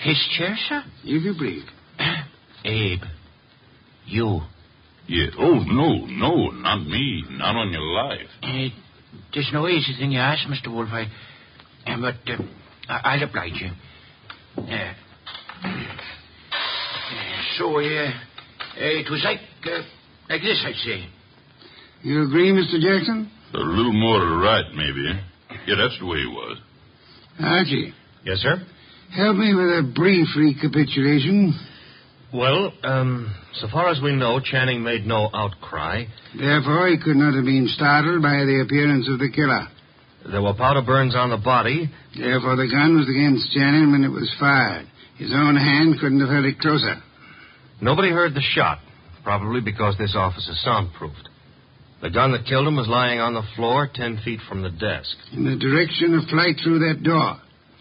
His 0.02 0.18
chair, 0.38 0.56
sir? 0.68 0.84
If 1.04 1.24
you 1.24 1.34
please. 1.38 1.64
Abe. 2.66 3.02
You. 4.06 4.42
Yeah. 5.08 5.28
Oh, 5.40 5.60
no, 5.66 6.06
no, 6.06 6.50
not 6.52 6.86
me. 6.86 7.24
Not 7.30 7.56
on 7.56 7.72
your 7.72 7.82
life. 7.82 8.28
Uh, 8.42 8.70
there's 9.34 9.50
no 9.54 9.68
easy 9.68 9.94
thing 9.98 10.12
you 10.12 10.20
ask, 10.20 10.48
Mr. 10.48 10.74
Wolfe. 10.74 10.90
I, 10.92 11.04
uh, 11.92 11.98
but 12.00 12.16
uh, 12.32 12.42
I- 12.90 13.16
I'll 13.16 13.24
oblige 13.24 13.54
you. 13.62 13.72
Uh, 14.58 14.94
uh, 15.64 15.74
so, 17.58 17.78
uh, 17.78 17.82
uh, 17.82 18.12
it 18.78 19.10
was 19.10 19.22
like, 19.24 19.40
uh, 19.66 19.82
like 20.30 20.42
this, 20.42 20.64
I'd 20.66 20.76
say. 20.76 21.08
You 22.04 22.24
agree, 22.24 22.52
Mr. 22.52 22.80
Jackson? 22.82 23.30
A 23.54 23.58
little 23.58 23.94
more 23.94 24.20
to 24.20 24.26
the 24.26 24.36
right, 24.38 24.66
maybe. 24.74 25.20
Yeah, 25.68 25.76
that's 25.78 26.00
the 26.00 26.06
way 26.06 26.20
he 26.20 26.28
was. 26.28 26.58
Archie, 27.40 27.94
Yes, 28.26 28.38
sir? 28.40 28.56
Help 29.16 29.36
me 29.38 29.54
with 29.54 29.68
a 29.68 29.92
brief 29.94 30.28
recapitulation. 30.38 31.54
Well, 32.34 32.72
um, 32.84 33.36
so 33.56 33.68
far 33.72 33.90
as 33.90 34.00
we 34.02 34.16
know, 34.16 34.40
Channing 34.40 34.84
made 34.84 35.06
no 35.06 35.30
outcry. 35.34 36.06
Therefore, 36.38 36.88
he 36.88 36.98
could 36.98 37.18
not 37.18 37.36
have 37.36 37.44
been 37.46 37.68
startled 37.76 38.22
by 38.22 38.46
the 38.46 38.64
appearance 38.66 39.08
of 39.12 39.20
the 39.20 39.30
killer. 39.30 39.68
There 40.32 40.42
were 40.42 40.54
powder 40.54 40.82
burns 40.82 41.16
on 41.16 41.30
the 41.30 41.38
body. 41.38 41.90
Therefore, 42.16 42.56
the 42.56 42.70
gun 42.72 42.96
was 42.96 43.10
against 43.10 43.52
Channing 43.52 43.92
when 43.92 44.04
it 44.04 44.14
was 44.14 44.34
fired. 44.40 44.88
His 45.18 45.32
own 45.34 45.56
hand 45.56 46.00
couldn't 46.00 46.22
have 46.22 46.30
held 46.30 46.46
it 46.46 46.60
closer. 46.60 46.96
Nobody 47.82 48.10
heard 48.12 48.34
the 48.34 48.42
shot. 48.42 48.80
probably 49.24 49.62
because 49.62 49.96
this 49.98 50.16
office 50.16 50.48
is 50.48 50.64
soundproofed. 50.64 51.30
The 52.02 52.10
gun 52.10 52.32
that 52.32 52.46
killed 52.46 52.68
him 52.68 52.76
was 52.78 52.88
lying 52.88 53.20
on 53.20 53.34
the 53.34 53.44
floor 53.56 53.88
ten 53.94 54.20
feet 54.24 54.40
from 54.50 54.64
the 54.64 54.72
desk. 54.72 55.16
In 55.34 55.46
the 55.46 55.58
direction 55.58 56.16
of 56.16 56.28
flight 56.30 56.56
through 56.64 56.80
that 56.80 57.04
door. 57.04 57.38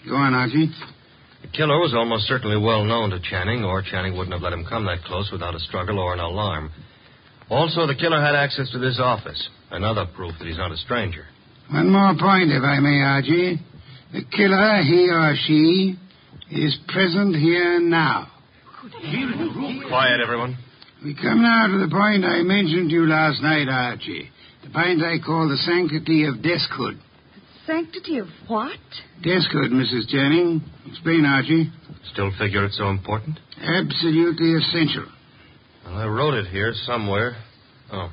Go 0.07 0.17
on, 0.17 0.35
Archie. 0.35 0.71
The 1.43 1.49
killer 1.49 1.79
was 1.79 1.95
almost 1.95 2.27
certainly 2.27 2.59
well 2.59 2.85
known 2.85 3.11
to 3.11 3.21
Channing, 3.21 3.65
or 3.65 3.83
Channing 3.83 4.17
wouldn't 4.17 4.33
have 4.33 4.43
let 4.43 4.53
him 4.53 4.65
come 4.69 4.85
that 4.87 5.05
close 5.05 5.31
without 5.33 5.55
a 5.55 5.61
struggle 5.61 5.99
or 5.99 6.13
an 6.13 6.21
alarm. 6.21 6.71
Also, 7.49 7.87
the 7.87 7.95
killer 7.95 8.21
had 8.21 8.35
access 8.35 8.71
to 8.71 8.79
this 8.79 9.01
office. 9.03 9.49
Another 9.71 10.07
proof 10.15 10.35
that 10.39 10.47
he's 10.47 10.59
not 10.59 10.71
a 10.71 10.77
stranger. 10.77 11.25
One 11.71 11.91
more 11.91 12.15
point, 12.19 12.51
if 12.51 12.63
I 12.63 12.79
may, 12.81 13.01
Archie. 13.01 13.59
The 14.13 14.25
killer, 14.37 14.83
he 14.83 15.09
or 15.09 15.35
she, 15.47 15.97
is 16.51 16.77
present 16.89 17.37
here 17.37 17.81
now. 17.81 18.27
Quiet, 19.89 20.21
everyone. 20.21 20.59
We 21.05 21.15
come 21.15 21.43
now 21.43 21.67
to 21.69 21.79
the 21.79 21.91
point 21.91 22.25
I 22.25 22.43
mentioned 22.43 22.91
to 22.91 22.95
you 22.95 23.07
last 23.07 23.41
night, 23.41 23.69
Archie. 23.69 24.31
The 24.65 24.71
point 24.71 25.03
I 25.03 25.19
call 25.25 25.49
the 25.49 25.57
sanctity 25.57 26.25
of 26.27 26.37
deskhood. 26.37 26.99
Sanctity 27.71 28.19
of 28.19 28.27
what? 28.49 28.81
Deskhood, 29.23 29.71
Mrs. 29.71 30.09
Channing. 30.09 30.61
Explain, 30.89 31.25
Archie. 31.25 31.71
Still 32.13 32.33
figure 32.37 32.65
it's 32.65 32.77
so 32.77 32.89
important? 32.89 33.39
Absolutely 33.63 34.55
essential. 34.55 35.07
Well, 35.85 35.95
I 35.95 36.07
wrote 36.07 36.35
it 36.35 36.47
here 36.47 36.73
somewhere. 36.85 37.37
Oh. 37.93 38.11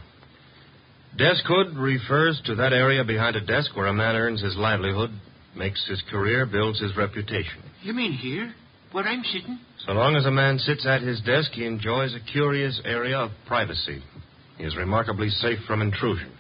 Deskhood 1.18 1.76
refers 1.76 2.40
to 2.46 2.54
that 2.56 2.72
area 2.72 3.04
behind 3.04 3.36
a 3.36 3.44
desk 3.44 3.76
where 3.76 3.88
a 3.88 3.94
man 3.94 4.16
earns 4.16 4.44
his 4.44 4.56
livelihood, 4.56 5.10
makes 5.56 5.84
his 5.88 6.04
career, 6.12 6.46
builds 6.46 6.80
his 6.80 6.96
reputation. 6.96 7.64
You 7.82 7.94
mean 7.94 8.12
here? 8.12 8.54
Where 8.92 9.06
I'm 9.06 9.24
sitting? 9.24 9.58
So 9.88 9.94
long 9.94 10.16
as 10.16 10.28
a 10.28 10.32
man 10.32 10.60
sits 10.60 10.86
at 10.86 11.02
his 11.02 11.20
desk, 11.22 11.52
he 11.54 11.66
enjoys 11.66 12.14
a 12.14 12.32
curious 12.32 12.80
area 12.86 13.18
of 13.18 13.32
privacy. 13.48 14.04
He 14.60 14.66
is 14.66 14.76
remarkably 14.76 15.30
safe 15.30 15.60
from 15.66 15.82
intrusion. 15.82 16.32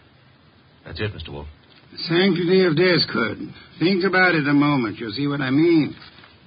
That's 0.85 0.99
it, 0.99 1.11
Mr. 1.13 1.33
Wolfe. 1.33 1.47
Sanctity 1.95 2.65
of 2.65 2.73
deskhood. 2.73 3.53
Think 3.79 4.03
about 4.03 4.35
it 4.35 4.47
a 4.47 4.53
moment. 4.53 4.99
You'll 4.99 5.11
see 5.11 5.27
what 5.27 5.41
I 5.41 5.49
mean. 5.49 5.95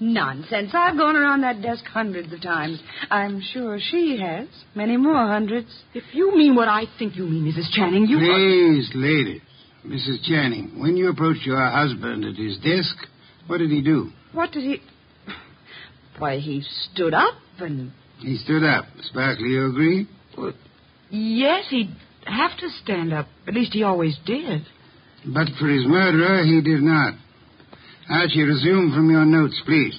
Nonsense. 0.01 0.71
I've 0.73 0.97
gone 0.97 1.17
around 1.17 1.43
that 1.43 1.61
desk 1.61 1.85
hundreds 1.85 2.33
of 2.33 2.41
times. 2.41 2.81
I'm 3.11 3.43
sure 3.53 3.79
she 3.81 4.19
has. 4.19 4.49
Many 4.75 4.97
more 4.97 5.27
hundreds. 5.27 5.69
If 5.93 6.05
you 6.13 6.37
mean 6.37 6.55
what 6.55 6.69
I 6.69 6.85
think 6.99 7.17
you 7.17 7.25
mean, 7.25 7.45
Mrs. 7.53 7.71
Channing, 7.73 8.07
you. 8.07 8.19
Please, 8.19 8.91
ladies. 8.95 9.43
Mrs. 9.87 10.23
Channing, 10.25 10.79
when 10.79 10.97
you 10.97 11.11
approached 11.11 11.45
your 11.45 11.59
husband 11.59 12.25
at 12.25 12.37
his 12.37 12.57
desk, 12.59 12.97
what 13.47 13.59
did 13.59 13.71
he 13.71 13.83
do? 13.83 14.11
What 14.33 14.53
did 14.53 14.63
he. 14.65 14.79
Why, 16.19 16.39
he 16.39 16.63
stood 16.93 17.15
up 17.15 17.35
and. 17.59 17.93
He 18.19 18.37
stood 18.37 18.63
up. 18.63 18.85
Sparkley, 19.03 19.49
you 19.49 19.71
agree? 19.71 20.09
Well, 20.37 20.53
yes, 21.11 21.65
he'd 21.71 21.95
have 22.27 22.57
to 22.59 22.69
stand 22.83 23.13
up. 23.13 23.27
At 23.49 23.55
least 23.55 23.73
he 23.73 23.83
always 23.83 24.19
did. 24.27 24.67
But 25.27 25.49
for 25.59 25.69
his 25.69 25.87
murderer, 25.87 26.45
he 26.45 26.61
did 26.63 26.83
not. 26.83 27.15
Archie, 28.09 28.43
resume 28.43 28.93
from 28.95 29.11
your 29.11 29.25
notes, 29.25 29.61
please. 29.67 29.99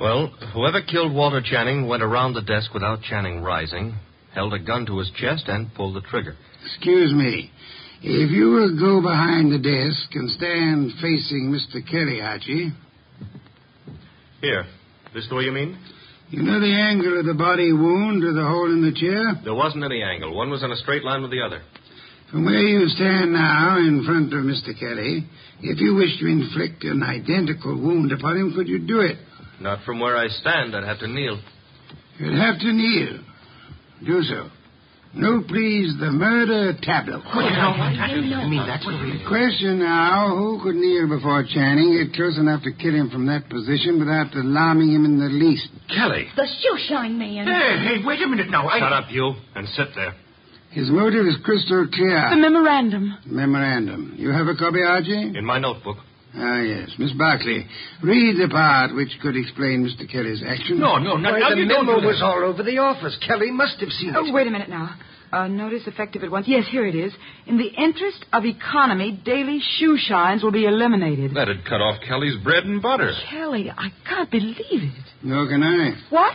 Well, 0.00 0.28
whoever 0.52 0.82
killed 0.82 1.12
Walter 1.14 1.42
Channing 1.42 1.88
went 1.88 2.02
around 2.02 2.34
the 2.34 2.42
desk 2.42 2.72
without 2.74 3.02
Channing 3.02 3.40
rising, 3.40 3.94
held 4.34 4.52
a 4.54 4.58
gun 4.58 4.86
to 4.86 4.98
his 4.98 5.10
chest, 5.16 5.44
and 5.48 5.72
pulled 5.74 5.96
the 5.96 6.00
trigger. 6.02 6.36
Excuse 6.64 7.12
me. 7.12 7.50
If 8.02 8.30
you 8.30 8.50
will 8.50 8.78
go 8.78 9.00
behind 9.00 9.52
the 9.52 9.58
desk 9.58 10.10
and 10.14 10.28
stand 10.30 10.92
facing 11.00 11.54
Mr. 11.54 11.88
Kelly, 11.88 12.20
Archie. 12.20 12.72
Here. 14.40 14.64
This 15.14 15.28
the 15.28 15.36
way 15.36 15.44
you 15.44 15.52
mean? 15.52 15.78
You 16.30 16.42
know 16.42 16.58
the 16.58 16.72
angle 16.72 17.20
of 17.20 17.26
the 17.26 17.34
body 17.34 17.72
wound 17.72 18.24
or 18.24 18.32
the 18.32 18.42
hole 18.44 18.72
in 18.72 18.82
the 18.82 18.92
chair? 18.92 19.40
There 19.44 19.54
wasn't 19.54 19.84
any 19.84 20.02
angle. 20.02 20.34
One 20.34 20.50
was 20.50 20.62
in 20.62 20.72
a 20.72 20.76
straight 20.76 21.04
line 21.04 21.22
with 21.22 21.30
the 21.30 21.42
other. 21.42 21.62
From 22.32 22.46
where 22.46 22.64
you 22.64 22.88
stand 22.88 23.34
now 23.34 23.76
in 23.76 24.04
front 24.06 24.32
of 24.32 24.40
Mr. 24.40 24.72
Kelly, 24.80 25.28
if 25.60 25.78
you 25.78 25.94
wish 25.94 26.18
to 26.18 26.26
inflict 26.26 26.82
an 26.82 27.02
identical 27.02 27.76
wound 27.78 28.10
upon 28.10 28.38
him, 28.38 28.54
could 28.56 28.68
you 28.68 28.78
do 28.78 29.00
it? 29.00 29.18
Not 29.60 29.84
from 29.84 30.00
where 30.00 30.16
I 30.16 30.28
stand. 30.28 30.74
I'd 30.74 30.82
have 30.82 30.98
to 31.00 31.08
kneel. 31.08 31.38
You'd 32.18 32.38
have 32.38 32.58
to 32.58 32.72
kneel. 32.72 33.20
Do 34.06 34.22
so. 34.22 34.48
No, 35.14 35.44
please, 35.46 35.92
the 36.00 36.10
murder 36.10 36.72
tableau. 36.80 37.20
I 37.20 38.48
mean, 38.48 38.64
that's 38.66 38.86
what 38.86 38.96
we... 39.04 39.22
Question 39.28 39.80
now, 39.80 40.34
who 40.34 40.58
could 40.64 40.74
kneel 40.74 41.06
before 41.10 41.44
Channing, 41.44 42.00
get 42.00 42.16
close 42.16 42.38
enough 42.38 42.62
to 42.62 42.72
kill 42.72 42.94
him 42.94 43.10
from 43.10 43.26
that 43.26 43.50
position 43.50 43.98
without 43.98 44.34
alarming 44.34 44.88
him 44.88 45.04
in 45.04 45.20
the 45.20 45.28
least? 45.28 45.68
Kelly! 45.94 46.28
The 46.34 46.48
shoe 46.48 46.78
shine 46.88 47.18
man. 47.18 47.44
Hey, 47.44 48.00
hey, 48.00 48.06
wait 48.06 48.22
a 48.22 48.26
minute 48.26 48.48
now. 48.48 48.68
I... 48.68 48.78
Shut 48.78 48.92
up, 48.92 49.10
you, 49.10 49.34
and 49.54 49.68
sit 49.68 49.88
there. 49.94 50.14
His 50.72 50.88
motive 50.90 51.26
is 51.26 51.36
crystal 51.44 51.86
clear. 51.92 52.30
The 52.30 52.36
memorandum. 52.36 53.18
Memorandum. 53.26 54.14
You 54.16 54.30
have 54.30 54.46
a 54.48 54.54
copy, 54.56 54.82
Archie? 54.82 55.36
In 55.38 55.44
my 55.44 55.58
notebook. 55.58 55.98
Ah, 56.34 56.60
yes. 56.60 56.88
Miss 56.98 57.12
Barclay, 57.12 57.66
read 58.02 58.40
the 58.40 58.48
part 58.50 58.94
which 58.94 59.10
could 59.20 59.36
explain 59.36 59.84
Mr. 59.84 60.10
Kelly's 60.10 60.42
action. 60.46 60.80
No, 60.80 60.96
no, 60.96 61.16
no. 61.18 61.30
Why, 61.30 61.40
now 61.40 61.50
the 61.50 61.56
you 61.56 61.68
don't 61.68 61.84
memo 61.84 62.00
was 62.06 62.20
that. 62.20 62.24
all 62.24 62.42
over 62.44 62.62
the 62.62 62.78
office. 62.78 63.14
Kelly 63.26 63.50
must 63.50 63.78
have 63.80 63.90
seen 63.90 64.14
Oh, 64.16 64.24
it. 64.24 64.30
Oh, 64.30 64.32
wait 64.32 64.46
a 64.46 64.50
minute 64.50 64.70
now. 64.70 64.96
Uh, 65.30 65.46
notice 65.48 65.82
effective 65.86 66.22
at 66.24 66.30
once. 66.30 66.46
Yes, 66.48 66.64
here 66.70 66.86
it 66.86 66.94
is. 66.94 67.12
In 67.46 67.58
the 67.58 67.66
interest 67.68 68.24
of 68.32 68.44
economy, 68.46 69.12
daily 69.24 69.60
shoe 69.78 69.96
shines 69.98 70.42
will 70.42 70.52
be 70.52 70.64
eliminated. 70.64 71.34
That'd 71.34 71.64
cut 71.66 71.80
off 71.82 72.00
Kelly's 72.06 72.42
bread 72.42 72.64
and 72.64 72.80
butter. 72.80 73.12
Kelly, 73.30 73.70
I 73.70 73.88
can't 74.08 74.30
believe 74.30 74.56
it. 74.70 75.04
Nor 75.22 75.48
can 75.48 75.62
I. 75.62 75.92
What? 76.08 76.32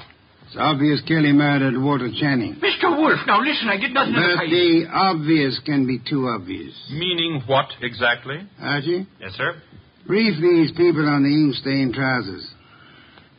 It's 0.47 0.55
obvious 0.57 1.01
Kelly 1.07 1.33
murdered 1.33 1.75
Walter 1.81 2.09
Channing. 2.19 2.55
Mr. 2.55 2.95
Wolfe, 2.97 3.19
now 3.27 3.41
listen, 3.41 3.67
I 3.67 3.77
did 3.77 3.93
nothing 3.93 4.15
of 4.15 4.21
the 4.21 4.35
But 4.37 4.49
the 4.49 4.85
obvious 4.91 5.59
can 5.65 5.85
be 5.85 5.99
too 5.99 6.27
obvious. 6.29 6.73
Meaning 6.89 7.43
what 7.47 7.65
exactly? 7.81 8.39
Archie, 8.59 9.05
Yes, 9.19 9.33
sir? 9.35 9.61
brief 10.05 10.39
these 10.41 10.71
people 10.71 11.05
on 11.07 11.23
the 11.23 11.29
ink-stained 11.29 11.93
trousers. 11.93 12.47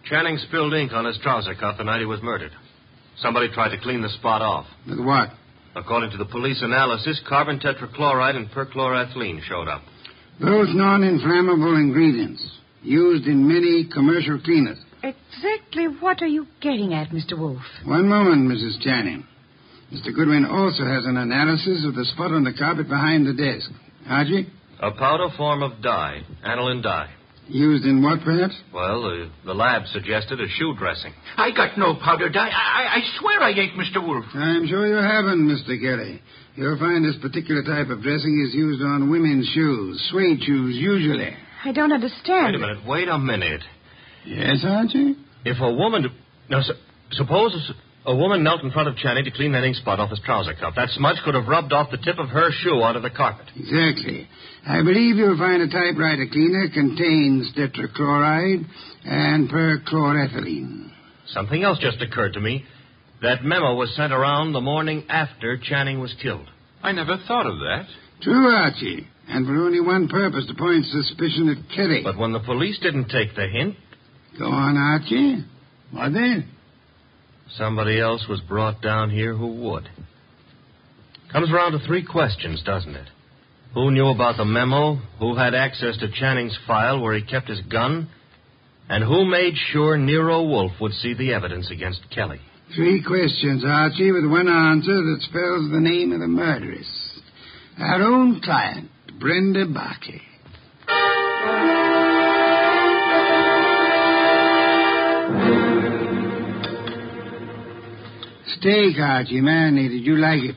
Channing 0.05 0.37
spilled 0.49 0.75
ink 0.75 0.93
on 0.93 1.07
his 1.07 1.19
trouser 1.23 1.55
cuff 1.55 1.79
the 1.79 1.85
night 1.85 2.01
he 2.01 2.07
was 2.07 2.21
murdered. 2.23 2.53
Somebody 3.23 3.49
tried 3.53 3.71
to 3.75 3.81
clean 3.83 4.03
the 4.03 4.11
spot 4.11 4.43
off. 4.43 4.67
With 4.87 5.01
what? 5.01 5.31
According 5.75 6.11
to 6.13 6.17
the 6.19 6.25
police 6.27 6.61
analysis, 6.63 7.21
carbon 7.29 7.59
tetrachloride 7.59 8.37
and 8.37 8.51
perchloroethylene 8.51 9.43
showed 9.43 9.69
up. 9.69 9.83
Both 10.41 10.69
non-inflammable 10.75 11.75
ingredients 11.77 12.45
used 12.83 13.27
in 13.27 13.49
many 13.49 13.89
commercial 13.93 14.39
cleaners. 14.41 14.79
Exactly 15.03 15.87
what 16.01 16.23
are 16.23 16.27
you 16.27 16.47
getting 16.61 16.93
at, 16.95 17.11
Mr. 17.11 17.39
Wolfe? 17.39 17.61
One 17.85 18.09
moment, 18.09 18.51
Mrs. 18.51 18.81
Channing. 18.83 19.27
Mr. 19.93 20.15
Goodwin 20.15 20.45
also 20.45 20.85
has 20.85 21.07
an 21.07 21.17
analysis 21.17 21.85
of 21.87 21.95
the 21.95 22.05
spot 22.05 22.33
on 22.33 22.45
the 22.45 22.53
carpet 22.53 22.89
behind 22.89 23.27
the 23.27 23.33
desk. 23.33 23.71
Archie? 24.07 24.47
A 24.81 24.91
powder 24.93 25.29
form 25.37 25.63
of 25.63 25.81
dye, 25.83 26.21
aniline 26.45 26.83
dye. 26.83 27.11
Used 27.49 27.85
in 27.87 28.03
what, 28.03 28.21
perhaps? 28.23 28.55
Well, 28.75 29.03
the, 29.03 29.31
the 29.47 29.55
lab 29.55 29.87
suggested 29.87 30.39
a 30.39 30.49
shoe 30.49 30.75
dressing. 30.79 31.15
I 31.39 31.51
got 31.51 31.79
no 31.79 31.95
powder 31.95 32.29
dye. 32.29 32.51
I, 32.51 32.83
I, 32.83 32.97
I 32.97 33.01
swear 33.19 33.41
I 33.41 33.51
ain't 33.53 33.73
Mr. 33.73 34.07
Wolfe. 34.07 34.27
I'm 34.35 34.69
sure 34.69 34.87
you 34.87 34.97
haven't, 34.97 35.49
Mr. 35.49 35.81
Kelly. 35.81 36.21
You'll 36.57 36.79
find 36.79 37.03
this 37.05 37.17
particular 37.23 37.63
type 37.63 37.89
of 37.89 38.03
dressing 38.03 38.45
is 38.47 38.55
used 38.55 38.83
on 38.83 39.11
women's 39.11 39.49
shoes, 39.55 40.07
suede 40.11 40.43
shoes, 40.43 40.77
usually. 40.77 41.35
I 41.65 41.73
don't 41.73 41.93
understand. 41.93 42.47
Wait 42.47 42.55
a 42.55 42.59
minute, 42.59 42.87
wait 42.87 43.09
a 43.09 43.19
minute. 43.19 43.63
Yes, 44.29 44.63
Archie? 44.65 45.17
If 45.45 45.59
a 45.61 45.73
woman. 45.73 46.07
Now, 46.51 46.63
su- 46.63 46.75
suppose 47.13 47.55
a 48.05 48.15
woman 48.15 48.43
knelt 48.43 48.63
in 48.63 48.71
front 48.71 48.89
of 48.89 48.97
Channing 48.97 49.25
to 49.25 49.31
clean 49.31 49.53
that 49.53 49.65
ink 49.65 49.77
spot 49.77 50.01
off 50.01 50.11
his 50.11 50.21
trouser 50.21 50.55
cuff. 50.55 50.75
That 50.77 50.91
smudge 50.91 51.17
could 51.25 51.35
have 51.35 51.47
rubbed 51.49 51.73
off 51.73 51.91
the 51.91 51.97
tip 51.99 52.19
of 52.19 52.29
her 52.29 52.51
shoe 52.63 52.81
onto 52.83 53.01
the 53.01 53.11
carpet. 53.11 53.47
Exactly. 53.57 54.29
I 54.67 54.83
believe 54.83 55.17
you'll 55.17 55.39
find 55.39 55.63
a 55.63 55.67
typewriter 55.67 56.27
cleaner 56.31 56.69
contains 56.73 57.53
tetrachloride 57.57 58.65
and 59.05 59.49
perchloroethylene. 59.49 60.91
Something 61.29 61.63
else 61.63 61.79
just 61.79 62.03
occurred 62.03 62.35
to 62.35 62.41
me. 62.41 62.65
That 63.23 63.45
memo 63.45 63.75
was 63.75 63.95
sent 63.97 64.13
around 64.13 64.53
the 64.53 64.61
morning 64.61 65.05
after 65.09 65.59
Channing 65.59 66.01
was 66.01 66.15
killed. 66.23 66.49
I 66.83 66.93
never 66.93 67.17
thought 67.27 67.47
of 67.47 67.59
that. 67.59 67.87
True, 68.23 68.55
Archie. 68.55 69.07
And 69.29 69.47
for 69.47 69.55
only 69.57 69.81
one 69.81 70.09
purpose 70.09 70.47
to 70.47 70.55
point 70.55 70.85
suspicion 70.87 71.49
at 71.49 71.75
Kelly. 71.77 72.01
But 72.05 72.17
when 72.17 72.33
the 72.33 72.41
police 72.41 72.79
didn't 72.81 73.09
take 73.09 73.35
the 73.35 73.47
hint, 73.49 73.75
Go 74.39 74.47
on, 74.47 74.77
Archie. 74.77 75.45
What 75.91 76.13
then? 76.13 76.49
somebody 77.57 78.01
else 78.01 78.27
was 78.29 78.41
brought 78.43 78.83
down 78.83 79.11
here 79.11 79.35
who 79.35 79.55
would. 79.63 79.89
Comes 81.33 81.53
around 81.53 81.73
to 81.73 81.87
three 81.87 82.05
questions, 82.05 82.63
doesn't 82.63 82.95
it? 82.95 83.09
Who 83.75 83.91
knew 83.91 84.09
about 84.09 84.37
the 84.37 84.45
memo? 84.45 84.97
Who 85.19 85.37
had 85.37 85.55
access 85.55 85.99
to 85.99 86.11
Channing's 86.11 86.59
file 86.67 87.01
where 87.01 87.15
he 87.15 87.23
kept 87.23 87.49
his 87.49 87.61
gun? 87.63 88.09
And 88.89 89.05
who 89.05 89.27
made 89.27 89.55
sure 89.71 89.99
Nero 89.99 90.43
Wolfe 90.45 90.81
would 90.81 90.93
see 90.93 91.15
the 91.15 91.35
evidence 91.35 91.71
against 91.71 92.01
Kelly? 92.15 92.41
Three 92.75 93.03
questions, 93.03 93.63
Archie, 93.67 94.13
with 94.13 94.25
one 94.31 94.49
answer 94.49 94.95
that 94.95 95.19
spells 95.21 95.71
the 95.71 95.81
name 95.81 96.13
of 96.13 96.21
the 96.21 96.27
murderess. 96.27 97.21
Our 97.79 98.03
own 98.03 98.41
client, 98.41 98.91
Brenda 99.21 99.67
Barkley. 99.67 100.23
Steak, 108.61 108.97
Archie, 108.99 109.41
manly. 109.41 109.89
Did 109.89 110.05
you 110.05 110.17
like 110.17 110.41
it? 110.43 110.57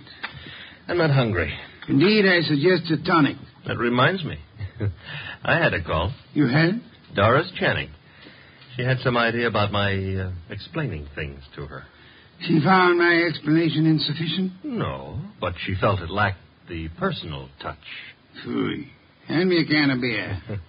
I'm 0.87 0.97
not 0.97 1.11
hungry. 1.11 1.53
Indeed, 1.87 2.25
I 2.25 2.41
suggest 2.41 2.91
a 2.91 3.03
tonic. 3.03 3.37
That 3.67 3.77
reminds 3.77 4.23
me. 4.23 4.37
I 5.43 5.57
had 5.57 5.73
a 5.73 5.83
call. 5.83 6.13
You 6.33 6.47
had? 6.47 6.81
Doris 7.15 7.51
Channing. 7.59 7.89
She 8.75 8.83
had 8.83 8.97
some 8.99 9.17
idea 9.17 9.47
about 9.47 9.71
my 9.71 9.93
uh, 9.93 10.31
explaining 10.49 11.07
things 11.13 11.41
to 11.55 11.65
her. 11.65 11.83
She 12.41 12.59
found 12.63 12.97
my 12.97 13.25
explanation 13.27 13.85
insufficient? 13.85 14.53
No, 14.63 15.19
but 15.39 15.53
she 15.65 15.75
felt 15.79 15.99
it 15.99 16.09
lacked 16.09 16.39
the 16.67 16.89
personal 16.97 17.49
touch. 17.61 17.77
Phooey. 18.45 18.87
Hand 19.27 19.49
me 19.49 19.61
a 19.61 19.65
can 19.65 19.91
of 19.91 20.01
beer. 20.01 20.41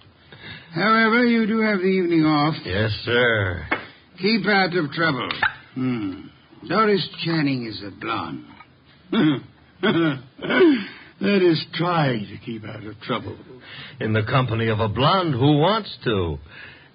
However, 0.73 1.25
you 1.25 1.47
do 1.47 1.61
have 1.61 1.79
the 1.79 1.85
evening 1.85 2.25
off. 2.25 2.55
Yes, 2.65 2.91
sir. 3.05 3.65
Keep 4.21 4.45
out 4.47 4.75
of 4.75 4.91
trouble. 4.91 5.29
Hmm. 5.73 6.27
Doris 6.67 7.07
Channing 7.23 7.65
is 7.65 7.81
a 7.85 7.91
blonde. 7.91 8.45
that 11.21 11.41
is 11.41 11.65
trying 11.73 12.27
to 12.27 12.37
keep 12.45 12.63
out 12.65 12.83
of 12.83 12.99
trouble. 13.01 13.37
In 13.99 14.13
the 14.13 14.23
company 14.23 14.69
of 14.69 14.79
a 14.79 14.87
blonde 14.87 15.33
who 15.33 15.57
wants 15.57 15.95
to. 16.05 16.37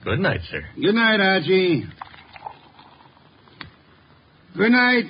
Good 0.04 0.20
night, 0.20 0.40
sir. 0.50 0.62
Good 0.74 0.94
night, 0.94 1.20
Archie. 1.20 1.84
Good 4.56 4.72
night. 4.72 5.04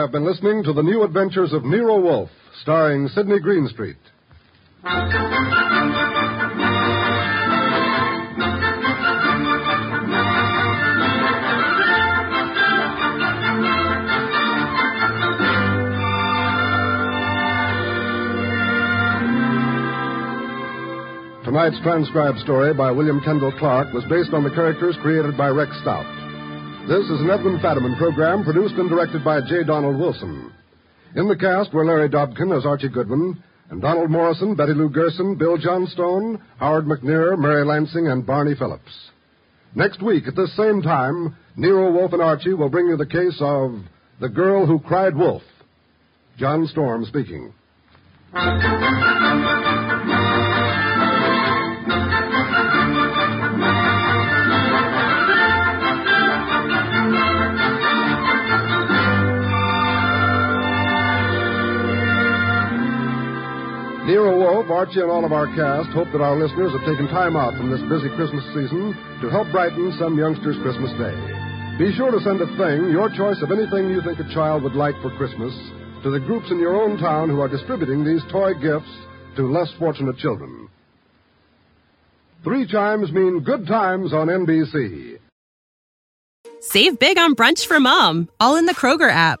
Have 0.00 0.12
been 0.12 0.24
listening 0.24 0.62
to 0.64 0.72
the 0.72 0.82
new 0.82 1.02
adventures 1.02 1.52
of 1.52 1.62
Nero 1.62 2.00
Wolfe, 2.00 2.30
starring 2.62 3.06
Sidney 3.08 3.38
Greenstreet. 3.38 3.96
Tonight's 21.44 21.78
transcribed 21.82 22.38
story 22.38 22.72
by 22.72 22.90
William 22.90 23.20
Kendall 23.20 23.52
Clark 23.58 23.92
was 23.92 24.04
based 24.08 24.32
on 24.32 24.44
the 24.44 24.50
characters 24.50 24.96
created 25.02 25.36
by 25.36 25.48
Rex 25.48 25.72
Stout. 25.82 26.19
This 26.88 27.04
is 27.04 27.20
an 27.20 27.30
Edwin 27.30 27.58
Fadiman 27.60 27.96
program 27.98 28.42
produced 28.42 28.74
and 28.74 28.88
directed 28.88 29.22
by 29.22 29.40
J. 29.40 29.62
Donald 29.64 29.98
Wilson. 29.98 30.52
In 31.14 31.28
the 31.28 31.36
cast 31.36 31.72
were 31.72 31.84
Larry 31.84 32.08
Dobkin 32.08 32.56
as 32.56 32.66
Archie 32.66 32.88
Goodwin, 32.88 33.42
and 33.70 33.80
Donald 33.80 34.10
Morrison, 34.10 34.56
Betty 34.56 34.74
Lou 34.74 34.88
Gerson, 34.88 35.36
Bill 35.36 35.56
Johnstone, 35.56 36.42
Howard 36.58 36.86
McNear, 36.86 37.38
Mary 37.38 37.64
Lansing, 37.64 38.08
and 38.08 38.26
Barney 38.26 38.54
Phillips. 38.56 39.10
Next 39.74 40.02
week 40.02 40.26
at 40.26 40.34
this 40.34 40.54
same 40.56 40.82
time, 40.82 41.36
Nero 41.56 41.92
Wolfe 41.92 42.12
and 42.12 42.22
Archie 42.22 42.54
will 42.54 42.68
bring 42.68 42.86
you 42.86 42.96
the 42.96 43.06
case 43.06 43.36
of 43.40 43.78
The 44.20 44.28
Girl 44.28 44.66
Who 44.66 44.80
Cried 44.80 45.14
Wolf. 45.14 45.42
John 46.38 46.66
Storm 46.66 47.04
speaking. 47.04 47.52
Archie, 64.72 65.00
and 65.00 65.10
all 65.10 65.24
of 65.24 65.32
our 65.32 65.46
cast 65.54 65.90
hope 65.90 66.08
that 66.12 66.22
our 66.22 66.38
listeners 66.38 66.72
have 66.72 66.86
taken 66.86 67.06
time 67.08 67.36
out 67.36 67.54
from 67.58 67.70
this 67.70 67.82
busy 67.90 68.08
Christmas 68.16 68.44
season 68.54 68.94
to 69.20 69.28
help 69.28 69.50
brighten 69.50 69.92
some 69.98 70.16
youngster's 70.16 70.56
Christmas 70.62 70.90
day. 70.96 71.14
Be 71.78 71.92
sure 71.96 72.10
to 72.10 72.20
send 72.20 72.40
a 72.40 72.48
thing, 72.56 72.90
your 72.90 73.10
choice 73.10 73.42
of 73.42 73.50
anything 73.50 73.90
you 73.90 74.00
think 74.02 74.18
a 74.20 74.34
child 74.34 74.62
would 74.62 74.74
like 74.74 74.94
for 75.02 75.10
Christmas, 75.16 75.52
to 76.02 76.10
the 76.10 76.20
groups 76.20 76.50
in 76.50 76.58
your 76.58 76.76
own 76.76 76.98
town 76.98 77.28
who 77.28 77.40
are 77.40 77.48
distributing 77.48 78.04
these 78.04 78.22
toy 78.30 78.54
gifts 78.54 78.90
to 79.36 79.50
less 79.50 79.68
fortunate 79.78 80.16
children. 80.18 80.68
Three 82.44 82.66
chimes 82.66 83.12
mean 83.12 83.40
good 83.40 83.66
times 83.66 84.12
on 84.12 84.28
NBC. 84.28 85.18
Save 86.60 86.98
big 86.98 87.18
on 87.18 87.34
brunch 87.34 87.66
for 87.66 87.80
mom, 87.80 88.28
all 88.38 88.56
in 88.56 88.66
the 88.66 88.74
Kroger 88.74 89.10
app. 89.10 89.40